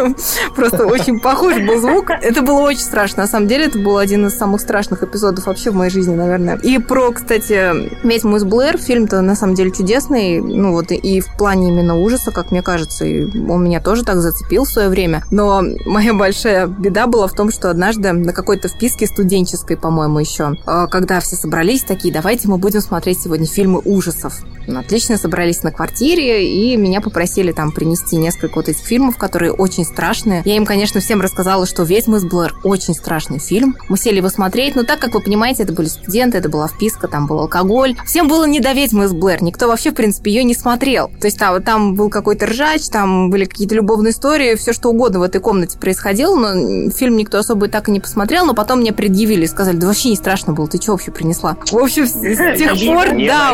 [0.57, 2.11] Просто очень похож был звук.
[2.11, 3.23] Это было очень страшно.
[3.23, 6.57] На самом деле, это был один из самых страшных эпизодов вообще в моей жизни, наверное.
[6.63, 10.41] И про, кстати, «Ведьму из Блэр» фильм-то на самом деле чудесный.
[10.41, 13.05] Ну вот и в плане именно ужаса, как мне кажется.
[13.05, 15.25] И он меня тоже так зацепил в свое время.
[15.33, 20.55] Но моя большая беда была в том, что однажды на какой-то вписке студенческой, по-моему, еще,
[20.65, 24.35] э, когда все собрались такие, давайте мы будем смотреть сегодня фильмы ужасов.
[24.67, 29.53] Ну, отлично собрались на квартире, и меня попросили там принести несколько вот этих фильмов, которые
[29.53, 30.43] очень страшные.
[30.45, 33.77] Я им, конечно, всем рассказала, что «Ведьмы из Блэр» очень страшный фильм.
[33.89, 37.09] Мы сели его смотреть, но так, как вы понимаете, это были студенты, это была вписка,
[37.09, 37.97] там был алкоголь.
[38.05, 41.11] Всем было не до «Ведьмы из Блэр», никто вообще, в принципе, ее не смотрел.
[41.21, 45.21] То есть там, там был какой-то ржач, там были какие-то любовные истории, все что угодно
[45.21, 48.93] в этой комнате происходило, но фильм никто особо так и не посмотрел, но потом мне
[48.93, 51.57] предъявили, сказали, да вообще не страшно было, ты что вообще принесла?
[51.71, 53.53] В общем, с, с тех пор, да.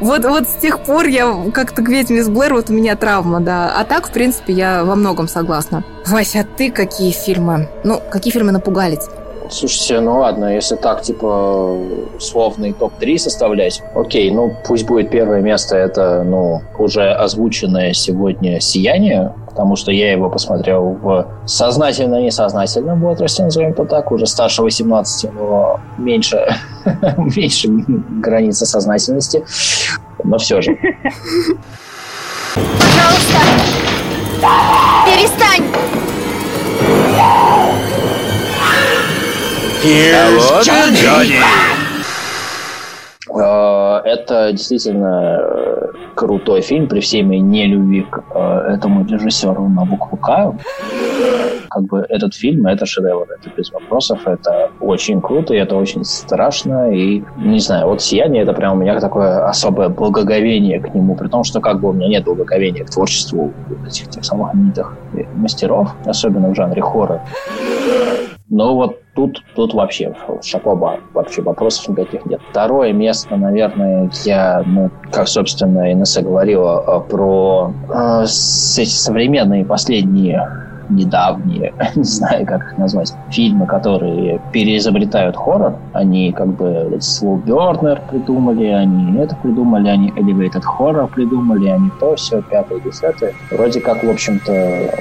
[0.00, 3.40] Вот, вот с тех пор я как-то к ведьме из Блэр, вот у меня травма,
[3.40, 3.74] да.
[3.76, 5.84] А так, в принципе, я во многом согласна.
[6.06, 7.68] Вася, а ты какие фильмы?
[7.82, 9.23] Ну, какие фильмы напугали тебя?
[9.54, 11.78] Слушайте, ну ладно, если так, типа,
[12.18, 19.32] словный топ-3 составлять, окей, ну пусть будет первое место, это, ну, уже озвученное сегодня «Сияние»,
[19.48, 25.78] потому что я его посмотрел в сознательно-несознательном возрасте, назовем это так, уже старше 18, но
[25.98, 26.44] меньше,
[27.36, 29.44] меньше границы сознательности,
[30.24, 30.76] но все же.
[32.54, 33.38] Пожалуйста,
[39.84, 41.36] Here's Johnny!
[43.38, 49.84] Э, это действительно э, крутой фильм при всей моей нелюбви к э, этому режиссеру на
[49.84, 50.54] букву К.
[51.68, 56.04] Как бы этот фильм, это шедевр, это без вопросов, это очень круто, и это очень
[56.04, 61.14] страшно, и не знаю, вот «Сияние» это прям у меня такое особое благоговение к нему,
[61.14, 63.52] при том, что как бы у меня нет благоговения к творчеству
[63.86, 64.96] этих тех самых знаменитых
[65.34, 67.20] мастеров, особенно в жанре хоррор.
[68.50, 72.40] Но вот тут, тут вообще шапоба, вообще вопросов никаких нет.
[72.50, 80.46] Второе место, наверное, я, ну, как, собственно, Инесса говорила а, про э, современные последние
[80.90, 85.76] недавние, не знаю, как их назвать, фильмы, которые переизобретают хоррор.
[85.92, 92.16] Они как бы Slow Burner придумали, они это придумали, они Elevated Horror придумали, они то,
[92.16, 93.32] все, пятое, десятое.
[93.50, 94.94] Вроде как, в общем-то,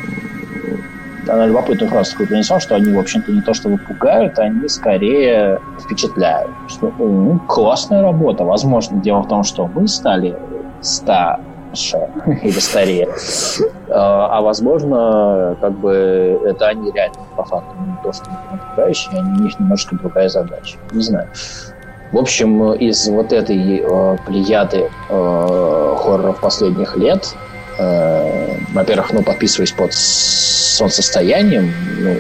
[1.28, 5.60] она любопытную фразу такую принесла, что они, в общем-то, не то чтобы пугают, они скорее
[5.80, 6.52] впечатляют.
[6.68, 8.44] Что, ну, классная работа.
[8.44, 10.38] Возможно, дело в том, что мы стали
[10.82, 12.10] старше
[12.44, 13.10] или старее.
[13.90, 18.30] А, а возможно, как бы это они реально по факту не то, что
[19.12, 20.78] они, у них немножко другая задача.
[20.92, 21.30] Не знаю.
[22.12, 27.36] В общем, из вот этой э, плеяды э, хорроров последних лет
[27.78, 31.72] Э, во-первых, ну, подписываюсь под солнцестоянием.
[32.00, 32.18] Ну.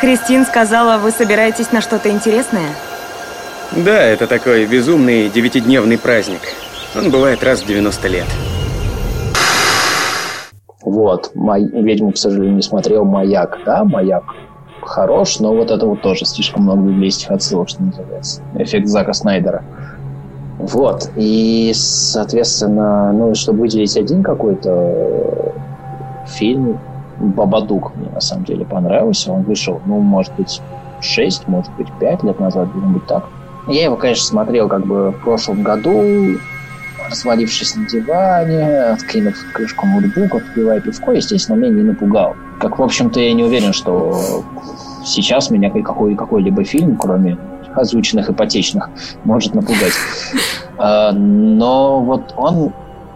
[0.00, 2.70] Кристин сказала, вы собираетесь на что-то интересное?
[3.72, 6.40] Да, это такой безумный девятидневный праздник.
[6.94, 8.26] Он бывает раз в 90 лет.
[10.82, 13.60] Вот, мой, ведьму, к сожалению, не смотрел «Маяк».
[13.64, 14.24] Да, «Маяк»
[14.82, 18.42] хорош, но вот это вот тоже слишком много библейских отсылок, что называется.
[18.56, 19.64] Эффект Зака Снайдера.
[20.62, 21.10] Вот.
[21.16, 25.52] И, соответственно, ну, чтобы выделить один какой-то
[26.26, 26.78] фильм,
[27.18, 29.32] Бабадук мне на самом деле понравился.
[29.32, 30.60] Он вышел, ну, может быть,
[31.00, 33.24] 6, может быть, 5 лет назад, где-нибудь так.
[33.68, 36.02] Я его, конечно, смотрел как бы в прошлом году,
[37.08, 42.34] развалившись на диване, откинув крышку ноутбука, попивая пивко, естественно, меня не напугал.
[42.58, 44.44] Как, в общем-то, я не уверен, что
[45.04, 47.36] сейчас меня какой- какой-либо фильм, кроме
[47.78, 48.88] озвученных ипотечных,
[49.24, 49.94] может напугать.
[50.78, 52.72] А, но вот он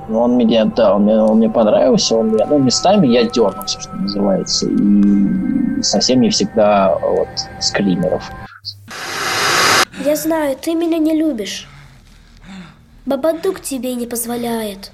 [0.09, 3.93] он мне, да, он мне, он мне понравился, он мне, ну, местами я дернулся, что
[3.97, 7.29] называется, и совсем не всегда вот
[7.61, 8.31] скримеров.
[10.05, 11.69] Я знаю, ты меня не любишь.
[13.07, 14.93] Бабадук тебе не позволяет.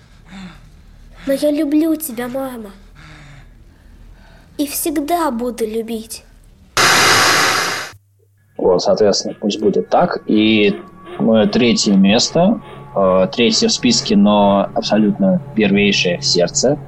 [1.26, 2.70] Но я люблю тебя, мама.
[4.58, 6.24] И всегда буду любить.
[8.62, 10.22] Вот, соответственно, пусть будет так.
[10.26, 10.80] И
[11.18, 12.60] мое третье место,
[12.94, 16.78] э, третье в списке, но абсолютно первейшее в сердце,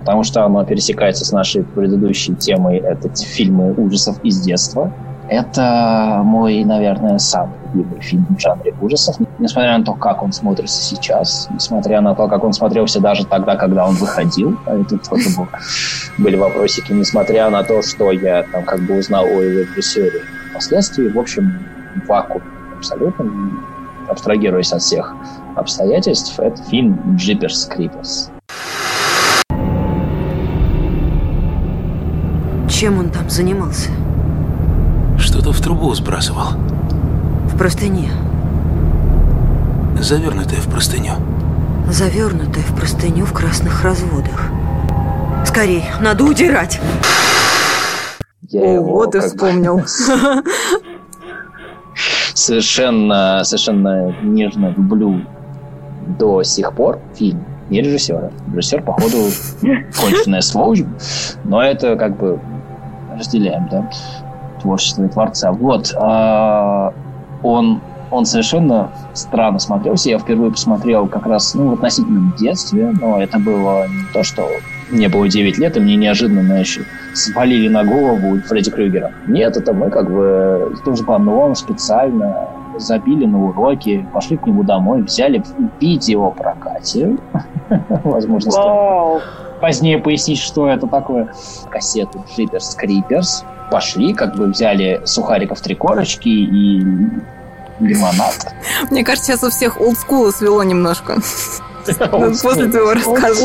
[0.00, 4.92] потому что оно пересекается с нашей предыдущей темой, это фильмы ужасов из детства.
[5.30, 9.16] Это мой, наверное, самый любимый фильм в жанре ужасов.
[9.38, 13.56] Несмотря на то, как он смотрится сейчас, несмотря на то, как он смотрелся даже тогда,
[13.56, 15.48] когда он выходил, а это тоже был,
[16.18, 20.20] были вопросики, несмотря на то, что я там как бы узнал о его режиссере
[20.52, 21.66] впоследствии, в общем,
[22.06, 22.42] вакуум
[22.76, 23.30] абсолютно,
[24.08, 25.14] абстрагируясь от всех
[25.56, 28.30] обстоятельств, это фильм «Джиперс Криперс».
[32.68, 33.90] Чем он там занимался?
[35.18, 36.48] Что-то в трубу сбрасывал.
[37.46, 38.10] В простыне.
[40.00, 41.12] Завернутое в простыню.
[41.88, 44.50] Завернутое в простыню в красных разводах.
[45.46, 46.80] Скорей, надо удирать.
[48.52, 49.80] Я О, вот и бы вспомнил.
[52.34, 55.22] совершенно, совершенно нежно люблю
[56.18, 57.42] до сих пор фильм.
[57.70, 58.30] Не режиссера.
[58.52, 59.30] Режиссер, походу,
[59.98, 60.84] конченая сволочь.
[61.44, 62.38] Но это как бы
[63.16, 63.88] разделяем, да,
[64.60, 65.50] творчество и творца.
[65.52, 65.94] Вот.
[65.96, 66.92] а,
[67.42, 70.10] он, он совершенно странно смотрелся.
[70.10, 74.46] Я впервые посмотрел как раз ну, в относительном детстве, но это было не то, что
[74.92, 76.78] мне было 9 лет, и мне неожиданно, знаешь,
[77.14, 79.12] свалили на голову Фредди Крюгера.
[79.26, 85.02] Нет, это мы как бы с дружбаном специально забили на уроки, пошли к нему домой,
[85.02, 85.42] взяли
[85.80, 87.16] видео прокате.
[88.04, 89.20] Возможно,
[89.60, 91.32] позднее пояснить, что это такое.
[91.70, 93.44] Кассету Джиперс Криперс.
[93.70, 96.80] Пошли, как бы взяли сухариков три корочки и
[97.80, 98.54] лимонад.
[98.90, 101.18] Мне кажется, сейчас у всех олдскула свело немножко.
[102.42, 103.44] После твоего рассказа.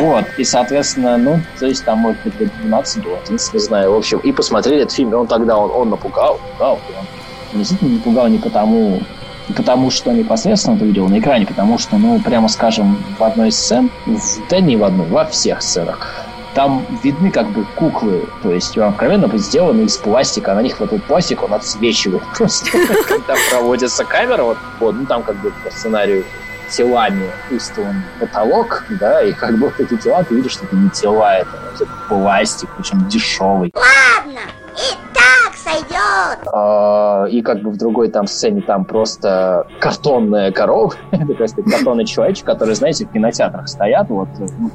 [0.00, 3.92] Вот, и, соответственно, ну, то есть там, может быть, лет 12 было, 11, не знаю,
[3.92, 7.58] в общем, и посмотрели этот фильм, и он тогда, он, он напугал, напугал, и он
[7.58, 9.00] действительно напугал не потому,
[9.48, 13.48] не потому, что непосредственно ты видел на экране, потому что, ну, прямо скажем, в одной
[13.48, 18.28] из сцен, в, да не в одной, во всех сценах, там видны как бы куклы,
[18.42, 22.70] то есть откровенно сделаны из пластика, на них вот этот пластик, он отсвечивает просто,
[23.06, 26.24] когда проводится камера, вот, вот, ну там как бы по сценарию
[26.70, 30.90] телами устлан потолок, да, и как бы вот эти тела, ты видишь, что это не
[30.90, 33.72] тела, это, это пластик, причем дешевый.
[33.74, 34.40] Ладно,
[34.76, 36.48] и так сойдет.
[36.52, 42.04] А, И как бы в другой там сцене там просто картонная корова, это просто картонный
[42.06, 44.70] человечек, который, знаете, в кинотеатрах стоят, вот, ну,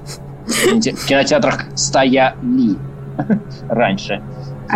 [0.45, 2.77] в кинотеатрах стояли
[3.69, 4.21] раньше.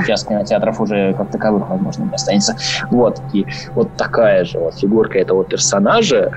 [0.04, 2.56] Сейчас кинотеатров уже как таковых, возможно, не останется.
[2.92, 6.32] Вот, и вот такая же вот фигурка этого персонажа,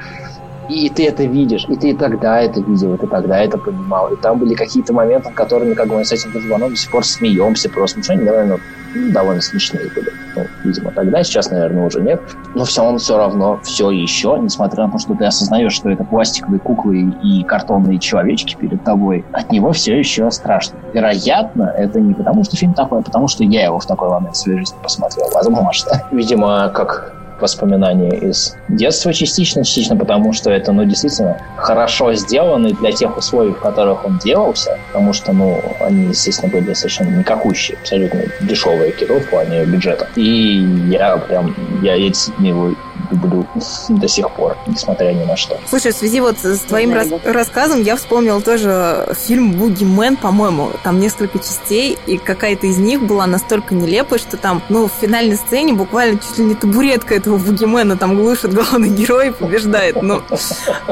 [0.69, 4.13] и ты это видишь, и ты тогда это видел, и ты тогда это понимал.
[4.13, 7.05] И там были какие-то моменты, которыми как бы мы с этим дружбаном до сих пор
[7.05, 7.99] смеемся просто.
[7.99, 8.59] Ну, что они довольно,
[8.95, 10.13] ну, довольно смешные были.
[10.37, 12.21] Ну, видимо, тогда, сейчас, наверное, уже нет.
[12.55, 16.05] Но все он все равно, все еще, несмотря на то, что ты осознаешь, что это
[16.05, 20.79] пластиковые куклы и картонные человечки перед тобой, от него все еще страшно.
[20.93, 24.37] Вероятно, это не потому, что фильм такой, а потому, что я его в такой момент
[24.37, 25.27] в своей жизни посмотрел.
[25.35, 26.03] Возможно.
[26.11, 32.93] Видимо, как воспоминания из детства частично, частично потому, что это, ну, действительно хорошо сделано для
[32.93, 38.23] тех условий, в которых он делался, потому что, ну, они, естественно, были совершенно никакущие, абсолютно
[38.41, 40.09] дешевое кино в плане бюджета.
[40.17, 42.75] И я прям, я, я действительно его
[43.11, 43.47] люблю
[43.89, 45.59] до сих пор, несмотря ни на что.
[45.69, 50.71] Слушай, в связи вот с твоим рас- рассказом я вспомнил тоже фильм «Бугимен», по-моему.
[50.83, 55.37] Там несколько частей, и какая-то из них была настолько нелепой, что там, ну, в финальной
[55.37, 60.01] сцене буквально чуть ли не табуретка этого Бугимена там глушит главный герой и побеждает.
[60.03, 60.21] Ну,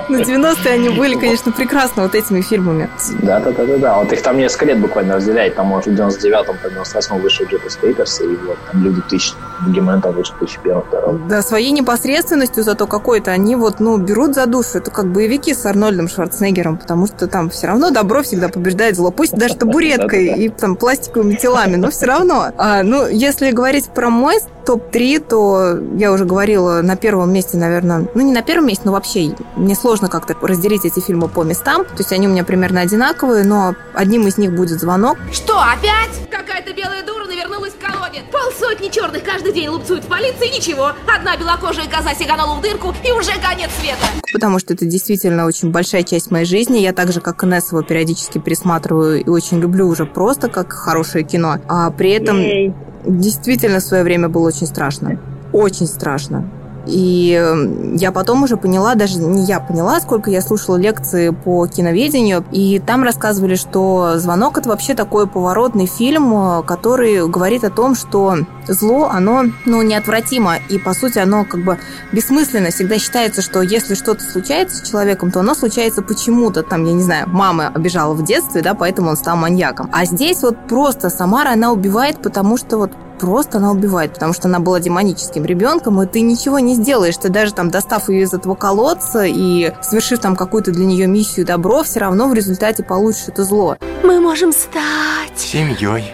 [0.09, 2.89] на 90-е они были, конечно, прекрасны вот этими фильмами.
[3.23, 3.99] Да-да-да-да.
[3.99, 5.57] Вот их там несколько лет буквально разделяет.
[5.57, 9.35] Там, может, в 99-м, в 98-м вышел Джиппес Пейперс, и вот там люди тысяч,
[9.67, 11.29] Бугимен там вышел в 2001 втором.
[11.29, 14.79] Да, своей непосредственностью зато какой-то они вот, ну, берут за душу.
[14.79, 19.11] Это как боевики с Арнольдом Шварценеггером, потому что там все равно добро всегда побеждает зло.
[19.11, 22.53] Пусть даже табуреткой и там пластиковыми телами, но все равно.
[22.57, 28.07] А, ну, если говорить про мой топ-3, то я уже говорила на первом месте, наверное,
[28.15, 31.85] ну не на первом месте, но вообще мне сложно как-то разделить эти фильмы по местам.
[31.85, 35.19] То есть они у меня примерно одинаковые, но одним из них будет звонок.
[35.33, 36.29] Что, опять?
[36.31, 38.23] Какая-то белая дура навернулась в колодец.
[38.31, 40.93] Полсотни черных каждый день лупцуют в полиции, ничего.
[41.07, 44.07] Одна белокожая коза сиганула в дырку, и уже конец света.
[44.33, 46.79] Потому что это действительно очень большая часть моей жизни.
[46.79, 51.25] Я так же, как Инесс, его периодически пересматриваю и очень люблю уже просто как хорошее
[51.25, 51.59] кино.
[51.69, 52.75] А при этом Ей.
[53.05, 55.21] действительно в свое время было очень страшно.
[55.53, 56.49] Очень страшно.
[56.91, 62.45] И я потом уже поняла, даже не я поняла, сколько я слушала лекции по киноведению,
[62.51, 67.95] и там рассказывали, что «Звонок»— это вообще такой поворотный фильм, э, который говорит о том,
[67.95, 68.39] что
[68.75, 71.79] зло, оно, ну, неотвратимо, и, по сути, оно как бы
[72.13, 72.71] бессмысленно.
[72.71, 76.63] Всегда считается, что если что-то случается с человеком, то оно случается почему-то.
[76.63, 79.91] Там, я не знаю, мама обижала в детстве, да, поэтому он стал маньяком.
[79.93, 84.49] А здесь вот просто Самара, она убивает, потому что вот просто она убивает, потому что
[84.49, 87.17] она была демоническим ребенком, и ты ничего не сделаешь.
[87.17, 91.47] Ты даже там, достав ее из этого колодца и совершив там какую-то для нее миссию
[91.47, 93.77] добро, все равно в результате получишь это зло.
[94.03, 96.13] Мы можем стать Семьей.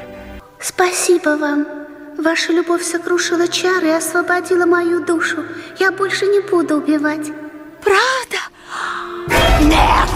[0.58, 1.85] Спасибо вам.
[2.18, 5.44] Ваша любовь сокрушила чары и освободила мою душу.
[5.78, 7.30] Я больше не буду убивать.
[7.82, 8.38] Правда?
[9.60, 10.08] Нет!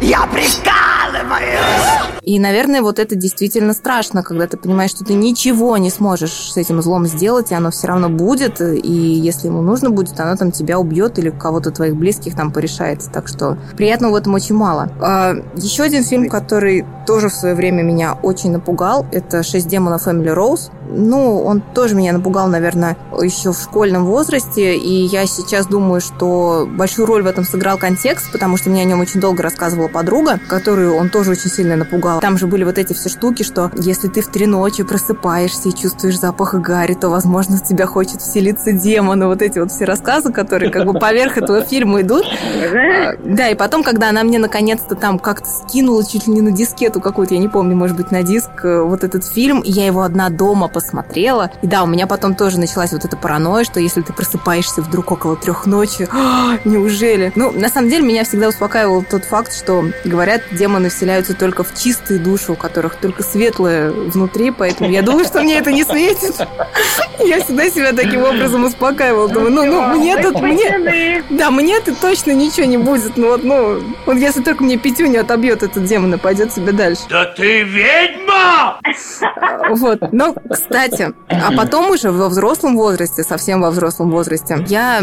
[0.00, 2.12] Я прикалываюсь!
[2.22, 6.56] И, наверное, вот это действительно страшно, когда ты понимаешь, что ты ничего не сможешь с
[6.56, 10.52] этим злом сделать, и оно все равно будет, и если ему нужно будет, оно там
[10.52, 13.10] тебя убьет или кого-то твоих близких там порешается.
[13.10, 14.90] Так что приятного в этом очень мало.
[15.00, 20.08] А, еще один фильм, который тоже в свое время меня очень напугал, это «Шесть демонов
[20.08, 20.70] Эмили Роуз».
[20.94, 26.68] Ну, он тоже меня напугал, наверное, еще в школьном возрасте, и я сейчас думаю, что
[26.70, 30.38] большую роль в этом сыграл контекст, потому что мне о нем очень долго рассказывала подруга,
[30.48, 32.20] которую он тоже очень сильно напугал.
[32.20, 35.74] Там же были вот эти все штуки, что если ты в три ночи просыпаешься и
[35.74, 39.22] чувствуешь запах гари, то, возможно, в тебя хочет вселиться демон.
[39.22, 42.24] И вот эти вот все рассказы, которые как бы поверх этого фильма идут.
[42.24, 46.52] А, Да, и потом, когда она мне наконец-то там как-то скинула чуть ли не на
[46.92, 49.86] дискету какую-то, я не помню, может быть, на диск, э, вот этот фильм, и я
[49.86, 51.50] его одна дома посмотрела.
[51.62, 55.12] И да, у меня потом тоже началась вот эта паранойя, что если ты просыпаешься вдруг
[55.12, 57.32] около трех ночи, «А, неужели?
[57.34, 61.74] Ну, на самом деле, меня всегда успокаивал тот факт, что, говорят, демоны вселяются только в
[61.74, 66.36] чистые души, у которых только светлое внутри, поэтому я думаю, что мне это не светит.
[67.18, 69.28] Я всегда себя таким образом успокаивала.
[69.28, 71.22] Думаю, ну, ну, мне тут, мне...
[71.30, 73.16] Да, мне это точно ничего не будет.
[73.16, 77.02] Ну, вот, ну, вот если только мне пятюню отобьет этот демон и пойдет себе дальше.
[77.08, 78.80] Да ты ведьма!
[79.70, 80.00] Вот.
[80.12, 85.00] Но, кстати, а потом уже во взрослом возрасте, совсем во взрослом возрасте, я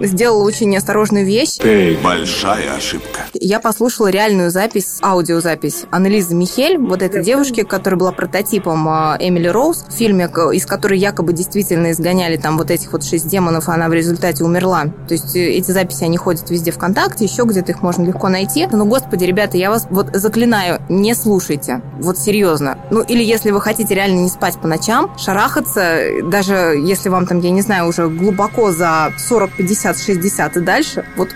[0.00, 1.58] сделала очень неосторожную вещь.
[2.02, 3.22] Большая ошибка.
[3.34, 9.48] Я послушала реальную запись, аудиозапись Аннелизы Михель, вот этой девушки, которая была прототипом а, Эмили
[9.48, 13.74] Роуз в фильме, из которой якобы действительно изгоняли там вот этих вот шесть демонов, а
[13.74, 14.84] она в результате умерла.
[15.08, 18.66] То есть э, эти записи, они ходят везде ВКонтакте, еще где-то их можно легко найти.
[18.70, 21.82] Но, господи, ребята, я вас вот заклинаю, не слушайте.
[21.98, 22.78] Вот серьезно.
[22.90, 27.40] Ну, или если вы хотите реально не спать по ночам, шарахаться, даже если вам там,
[27.40, 31.30] я не знаю, уже глубоко за 40, 50, 60 и дальше, вот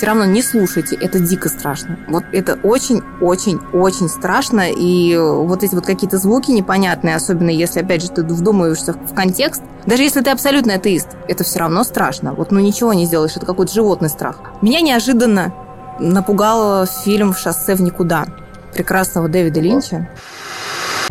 [0.00, 1.98] все равно не слушайте, это дико страшно.
[2.08, 8.08] Вот это очень-очень-очень страшно, и вот эти вот какие-то звуки непонятные, особенно если, опять же,
[8.08, 12.32] ты вдумываешься в контекст, даже если ты абсолютно атеист, это все равно страшно.
[12.32, 14.36] Вот ну ничего не сделаешь, это какой-то животный страх.
[14.62, 15.52] Меня неожиданно
[15.98, 18.26] напугал фильм «Шоссе в никуда»
[18.74, 20.08] прекрасного Дэвида Линча.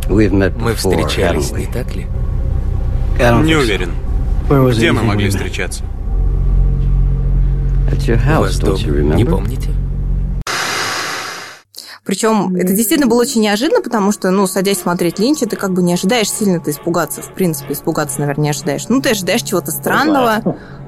[0.08, 2.08] Мы встречались, не так ли?
[3.44, 3.92] Не уверен.
[4.72, 5.84] Где мы могли встречаться?
[8.38, 8.76] У вас дом,
[9.16, 9.70] не помните?
[12.10, 15.84] Причем это действительно было очень неожиданно, потому что, ну, садясь смотреть Линча, ты как бы
[15.84, 17.22] не ожидаешь сильно-то испугаться.
[17.22, 18.88] В принципе, испугаться, наверное, не ожидаешь.
[18.90, 20.42] Ну, ты ожидаешь чего-то странного,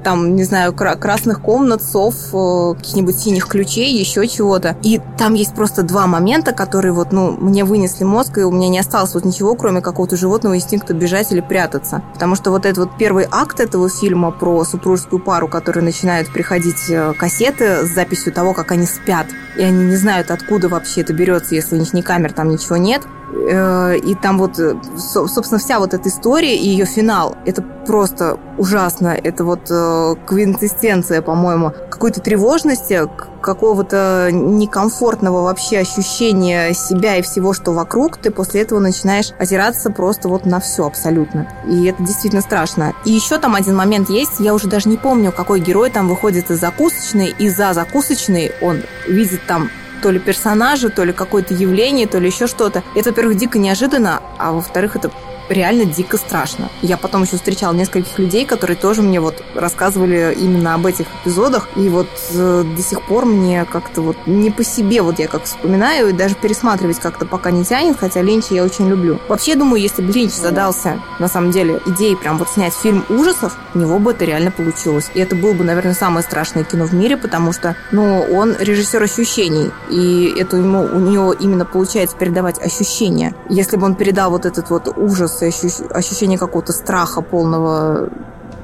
[0.03, 4.75] там, не знаю, кра- красных комнат, сов, э, каких-нибудь синих ключей, еще чего-то.
[4.81, 8.69] И там есть просто два момента, которые вот, ну, мне вынесли мозг, и у меня
[8.69, 12.01] не осталось вот ничего, кроме какого-то животного инстинкта бежать или прятаться.
[12.15, 16.89] Потому что вот этот вот первый акт этого фильма про супружескую пару, которые начинают приходить
[16.89, 21.10] э, кассеты с записью того, как они спят, и они не знают, откуда вообще это
[21.11, 23.01] берется, если у них ни камер, там ничего нет.
[23.33, 27.61] Э, И там вот, э, со- собственно, вся вот эта история и ее финал, это
[27.61, 29.07] просто ужасно.
[29.09, 33.01] Это вот э, квинтэссенция, по-моему, какой-то тревожности,
[33.41, 38.17] какого-то некомфортного вообще ощущения себя и всего, что вокруг.
[38.17, 41.47] Ты после этого начинаешь озираться просто вот на все абсолютно.
[41.67, 42.93] И это действительно страшно.
[43.05, 46.51] И еще там один момент есть, я уже даже не помню, какой герой там выходит
[46.51, 49.69] из закусочной, и за закусочной он видит там
[50.01, 52.83] то ли персонажа, то ли какое-то явление, то ли еще что-то.
[52.95, 55.11] Это, во-первых, дико неожиданно, а во-вторых, это
[55.53, 56.69] реально дико страшно.
[56.81, 61.69] Я потом еще встречала нескольких людей, которые тоже мне вот рассказывали именно об этих эпизодах,
[61.75, 65.43] и вот э, до сих пор мне как-то вот не по себе, вот я как
[65.43, 69.19] вспоминаю, и даже пересматривать как-то пока не тянет, хотя Линча я очень люблю.
[69.27, 73.55] Вообще, думаю, если бы Линч задался, на самом деле, идеей прям вот снять фильм ужасов,
[73.73, 75.09] у него бы это реально получилось.
[75.13, 79.01] И это было бы, наверное, самое страшное кино в мире, потому что, ну, он режиссер
[79.01, 83.35] ощущений, и это ему, у него именно получается передавать ощущения.
[83.49, 88.09] Если бы он передал вот этот вот ужас и ощу- ощущение какого-то страха полного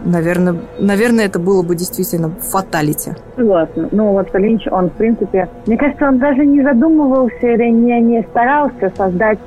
[0.05, 3.13] наверное, наверное, это было бы действительно фаталити.
[3.35, 3.89] Согласна.
[3.91, 8.23] Ну, вот Линч, он, в принципе, мне кажется, он даже не задумывался или не, не
[8.23, 9.39] старался создать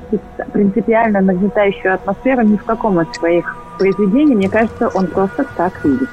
[0.51, 4.35] принципиально нагнетающую атмосферу ни в каком из своих произведений.
[4.35, 6.09] Мне кажется, он просто так видит.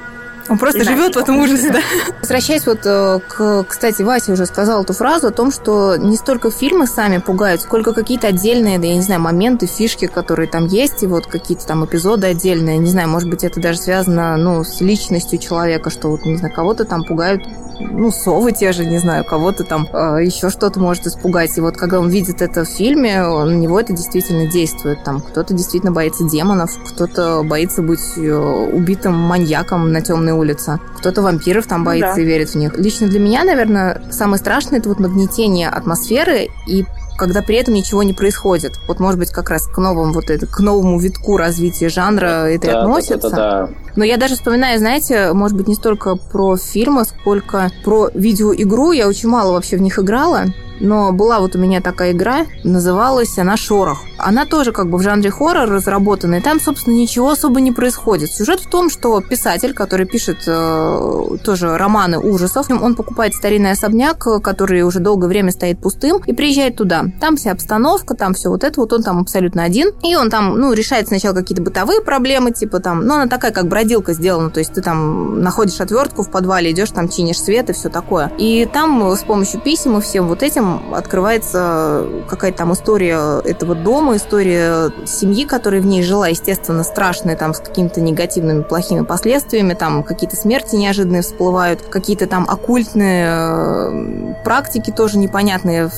[0.49, 1.79] Он просто живет в этом ужасе, да?
[2.21, 6.49] Возвращаясь вот э, к, кстати, Вася уже сказал эту фразу о том, что не столько
[6.49, 11.03] фильмы сами пугают, сколько какие-то отдельные, да, я не знаю, моменты, фишки, которые там есть,
[11.03, 12.79] и вот какие-то там эпизоды отдельные.
[12.79, 16.53] Не знаю, может быть, это даже связано, ну, с личностью человека, что вот, не знаю,
[16.53, 17.43] кого-то там пугают
[17.79, 21.57] ну, совы те же, не знаю, кого-то там э, еще что-то может испугать.
[21.57, 25.03] И вот когда он видит это в фильме, на него это действительно действует.
[25.03, 31.21] Там кто-то действительно боится демонов, кто-то боится быть э, убитым маньяком на темной улице, кто-то
[31.21, 32.21] вампиров там боится да.
[32.21, 32.77] и верит в них.
[32.77, 36.85] Лично для меня, наверное, самое страшное это вот нагнетение атмосферы и
[37.19, 38.79] когда при этом ничего не происходит.
[38.87, 42.67] Вот, может быть, как раз к новому вот это, к новому витку развития жанра это
[42.67, 43.29] да, относится.
[43.29, 43.69] Да, да, да.
[43.99, 48.93] Но я даже вспоминаю, знаете, может быть, не столько про фильмы, сколько про видеоигру.
[48.93, 50.45] Я очень мало вообще в них играла.
[50.79, 53.99] Но была вот у меня такая игра, называлась она «Шорох».
[54.17, 58.31] Она тоже как бы в жанре хоррор разработана, и там, собственно, ничего особо не происходит.
[58.31, 64.17] Сюжет в том, что писатель, который пишет э, тоже романы ужасов, он покупает старинный особняк,
[64.41, 67.05] который уже долгое время стоит пустым, и приезжает туда.
[67.19, 70.59] Там вся обстановка, там все вот это, вот он там абсолютно один, и он там,
[70.59, 74.59] ну, решает сначала какие-то бытовые проблемы, типа там, ну, она такая, как бродилка сделана, то
[74.59, 78.31] есть ты там находишь отвертку в подвале, идешь там, чинишь свет и все такое.
[78.37, 84.17] И там с помощью писем и всем вот этим открывается какая-то там история этого дома,
[84.17, 90.03] история семьи, которая в ней жила, естественно, страшная, там, с какими-то негативными, плохими последствиями, там,
[90.03, 95.89] какие-то смерти неожиданные всплывают, какие-то там оккультные э, практики тоже непонятные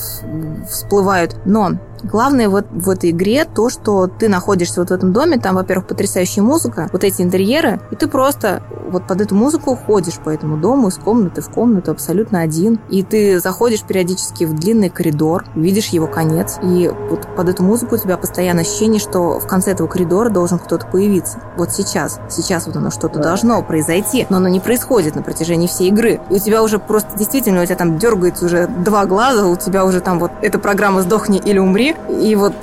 [0.70, 1.36] всплывают.
[1.44, 1.72] Но
[2.04, 5.88] Главное вот в этой игре то, что ты находишься вот в этом доме, там, во-первых,
[5.88, 10.58] потрясающая музыка, вот эти интерьеры, и ты просто вот под эту музыку ходишь по этому
[10.58, 15.88] дому из комнаты в комнату абсолютно один, и ты заходишь периодически в длинный коридор, видишь
[15.88, 19.88] его конец, и вот под эту музыку у тебя постоянно ощущение, что в конце этого
[19.88, 21.40] коридора должен кто-то появиться.
[21.58, 23.30] Вот сейчас, сейчас вот оно что-то да.
[23.30, 26.20] должно произойти, но оно не происходит на протяжении всей игры.
[26.30, 29.86] И у тебя уже просто действительно, у тебя там дергается уже два глаза, у тебя
[29.86, 32.54] уже там вот эта программа «Сдохни или умри», и вот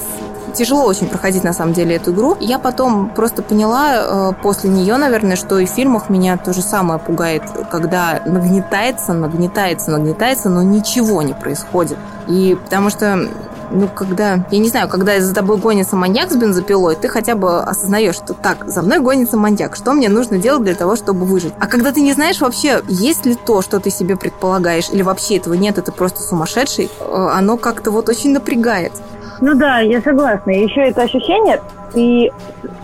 [0.54, 2.36] тяжело очень проходить на самом деле эту игру.
[2.40, 6.62] Я потом просто поняла э, после нее, наверное, что и в фильмах меня то же
[6.62, 11.98] самое пугает, когда нагнетается, нагнетается, нагнетается, но ничего не происходит.
[12.26, 13.28] И потому что
[13.70, 17.60] ну, когда, я не знаю, когда за тобой гонится маньяк с бензопилой, ты хотя бы
[17.60, 21.52] осознаешь, что так, за мной гонится маньяк, что мне нужно делать для того, чтобы выжить.
[21.58, 25.36] А когда ты не знаешь вообще, есть ли то, что ты себе предполагаешь, или вообще
[25.36, 28.92] этого нет, это просто сумасшедший, э, оно как-то вот очень напрягает.
[29.40, 30.50] Ну да, я согласна.
[30.50, 31.60] Еще это ощущение,
[31.92, 32.30] ты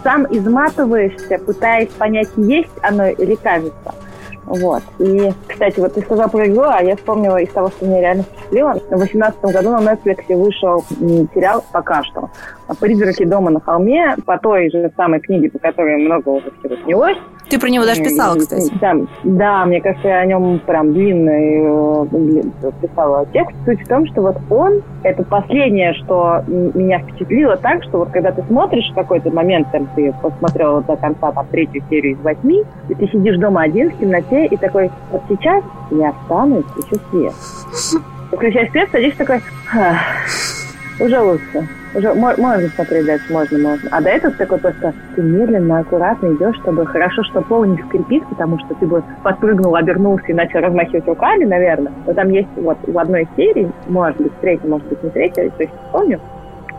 [0.03, 3.95] сам изматываешься, пытаясь понять, есть оно или кажется.
[4.47, 4.83] Вот.
[4.99, 8.23] И, кстати, вот ты сказал про игру, а я вспомнила из того, что меня реально
[8.25, 8.75] впечатлило.
[8.75, 10.85] В 2018 году на Netflix вышел
[11.35, 12.31] сериал пока что
[12.79, 17.19] «Призраки дома на холме» по той же самой книге, по которой много уже всего снялось.
[17.49, 18.73] Ты про него даже писала, кстати.
[18.81, 23.55] Да, да, мне кажется, я о нем прям длинный э, писала текст.
[23.65, 28.33] Суть в том, что вот он, это последнее, что меня впечатлило так, что вот когда
[28.33, 32.63] ты смотришь в какой-то момент, там ты посмотрел до конца там третью серию из восьми,
[32.89, 36.97] и ты сидишь дома один в темноте и такой, вот сейчас я встану и включу
[37.11, 37.33] свет.
[38.33, 39.41] Включаешь свет, садишься такой,
[40.99, 41.69] уже лучше.
[41.95, 43.89] Уже можно смотреть дальше, можно, можно.
[43.93, 48.27] А до этого такой просто ты медленно, аккуратно идешь, чтобы хорошо, что пол не скрипит,
[48.29, 51.93] потому что ты бы подпрыгнул, обернулся и начал размахивать руками, наверное.
[52.07, 55.63] Но там есть вот в одной серии, может быть, третья, может быть, не третья, то
[55.63, 56.21] есть помню,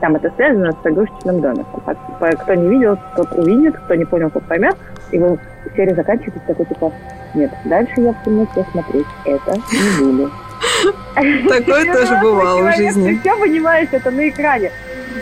[0.02, 1.82] там это связано с игрушечным домиком.
[2.20, 4.76] Кто не видел, тот увидит, кто не понял, тот поймет.
[5.12, 5.40] И вы
[5.76, 6.92] серия заканчивается такой типа,
[7.34, 10.32] нет, дальше я в темноте смотреть это не буду.
[11.48, 13.12] Такое тоже бывало в жизни.
[13.12, 14.72] Ты все понимаешь, это на экране.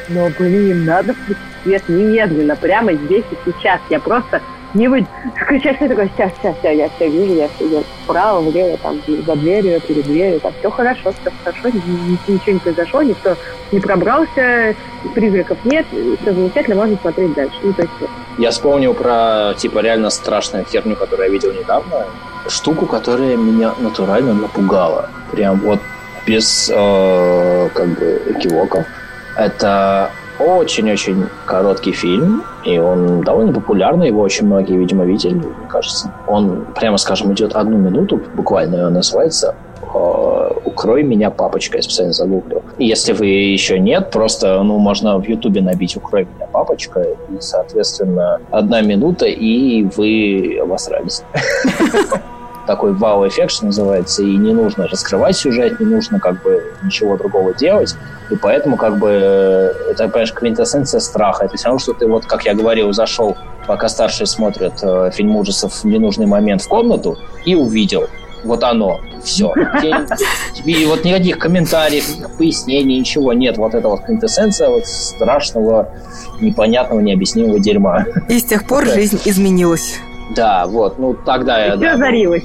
[0.10, 1.16] Но, блин, надо
[1.64, 3.80] свет немедленно, прямо здесь и сейчас.
[3.90, 4.42] Я просто
[4.74, 8.42] не вы включаешь все такое, сейчас, сейчас, сейчас, я все вижу, я все я вправо,
[8.42, 11.70] влево, там, за дверью, перед дверью, там, все хорошо, все хорошо,
[12.28, 13.36] ничего не произошло, никто
[13.72, 14.76] не пробрался,
[15.14, 15.86] призраков нет,
[16.22, 17.56] все замечательно, можно смотреть дальше.
[17.62, 17.94] Ну, то есть...
[18.40, 22.08] Я вспомнил про, типа, реально страшную херню, которую я видел недавно,
[22.48, 25.10] штуку, которая меня натурально напугала.
[25.32, 25.80] Прям вот
[26.26, 28.86] без, э, как бы, экивоков.
[29.38, 36.12] Это очень-очень короткий фильм, и он довольно популярный, его очень многие, видимо, видели, мне кажется.
[36.28, 39.56] Он, прямо скажем, идет одну минуту, буквально он называется
[39.94, 42.64] «Укрой меня, папочка», я специально загуглил.
[42.80, 48.40] Если вы еще нет, просто, ну, можно в Ютубе набить «Укрой меня, папочка», и, соответственно,
[48.50, 51.24] одна минута, и вы обосрались.
[52.66, 57.54] такой вау-эффект, что называется, и не нужно раскрывать сюжет, не нужно как бы ничего другого
[57.54, 57.96] делать,
[58.30, 61.46] и поэтому как бы это, понимаешь, квинтэссенция страха.
[61.46, 63.38] Это все равно, что ты вот, как я говорил, зашел,
[63.68, 68.08] пока старшие смотрят э, фильм ужасов в ненужный момент в комнату и увидел.
[68.44, 69.54] Вот оно, все.
[70.66, 73.58] И вот никаких комментариев, никаких пояснений, ничего нет.
[73.58, 75.90] Вот это вот квинтэссенция вот страшного,
[76.42, 78.06] непонятного, необъяснимого дерьма.
[78.28, 80.00] И с тех пор жизнь изменилась.
[80.36, 81.78] Да, вот, ну тогда и я...
[81.78, 82.44] Все озарилось.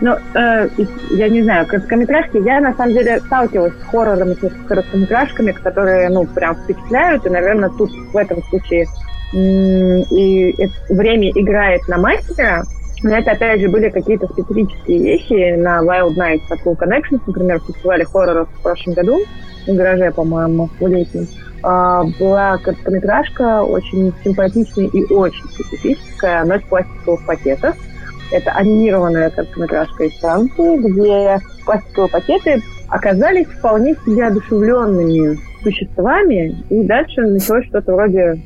[0.00, 0.68] Ну, э,
[1.10, 6.26] я не знаю, короткометражки, я на самом деле сталкивалась с хоррорами, с короткометражками, которые, ну,
[6.26, 8.86] прям впечатляют, и, наверное, тут в этом случае
[9.34, 12.64] и время играет на мастера,
[13.02, 17.60] но это, опять же, были какие-то специфические вещи на Wild Nights от Cool Connections, например,
[17.60, 19.18] в фестивале хорроров в прошлом году,
[19.66, 21.26] в гараже, по-моему, в летнем.
[21.64, 26.44] А, была короткометражка очень симпатичная и очень специфическая.
[26.44, 27.76] Из пластиковых пакетов.
[28.32, 37.22] Это анимированная короткометражка из Франции, где пластиковые пакеты оказались вполне себе одушевленными существами, и дальше
[37.22, 38.40] началось что-то вроде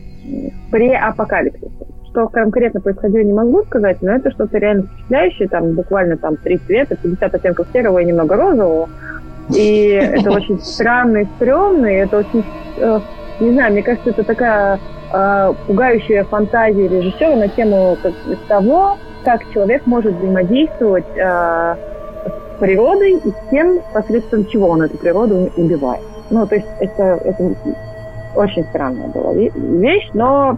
[0.70, 1.86] преапокалипсиса.
[2.10, 6.58] Что конкретно происходило, не могу сказать, но это что-то реально впечатляющее, там буквально там три
[6.58, 8.88] цвета, 50 оттенков серого и немного розового.
[9.54, 12.44] И это очень странно и стрёмно, и это очень
[12.78, 13.00] Э,
[13.40, 14.78] не знаю, мне кажется, это такая
[15.12, 18.12] э, пугающая фантазия режиссера на тему как,
[18.48, 24.96] того, как человек может взаимодействовать э, с природой и с тем, посредством чего он эту
[24.98, 26.02] природу убивает.
[26.30, 27.56] Ну, то есть это, это
[28.36, 30.56] очень странная была вещь, но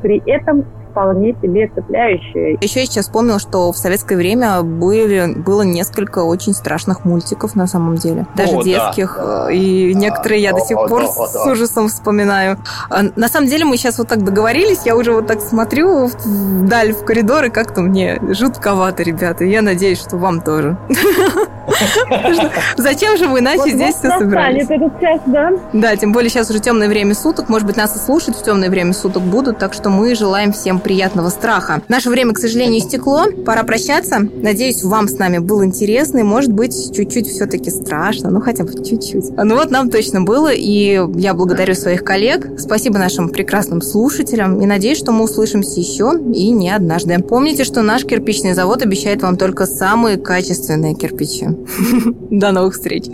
[0.00, 0.64] при этом
[0.94, 2.56] вполне себе цепляющее.
[2.60, 7.66] Еще я сейчас вспомнила, что в советское время были, было несколько очень страшных мультиков на
[7.66, 8.26] самом деле.
[8.36, 9.16] Даже О, детских.
[9.18, 11.50] Да, и да, некоторые да, я до сих да, пор да, с да.
[11.50, 12.58] ужасом вспоминаю.
[12.90, 16.92] А, на самом деле мы сейчас вот так договорились, я уже вот так смотрю вдаль
[16.92, 19.44] в коридор, и как-то мне жутковато, ребята.
[19.44, 20.76] Я надеюсь, что вам тоже.
[22.76, 24.70] Зачем же вы иначе здесь все собирались?
[24.70, 25.50] этот час, да?
[25.72, 27.48] Да, тем более сейчас уже темное время суток.
[27.48, 29.58] Может быть, нас и слушать в темное время суток будут.
[29.58, 31.82] Так что мы желаем всем приятного страха.
[31.88, 33.24] Наше время, к сожалению, истекло.
[33.44, 34.20] Пора прощаться.
[34.20, 36.18] Надеюсь, вам с нами было интересно.
[36.18, 38.30] И, может быть, чуть-чуть все-таки страшно.
[38.30, 39.36] Ну, хотя бы чуть-чуть.
[39.36, 40.52] Ну вот нам точно было.
[40.52, 42.60] И я благодарю своих коллег.
[42.60, 44.60] Спасибо нашим прекрасным слушателям.
[44.60, 47.18] И надеюсь, что мы услышимся еще и не однажды.
[47.18, 51.48] Помните, что наш кирпичный завод обещает вам только самые качественные кирпичи.
[52.30, 53.06] До новых встреч.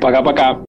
[0.00, 0.64] Пока-пока.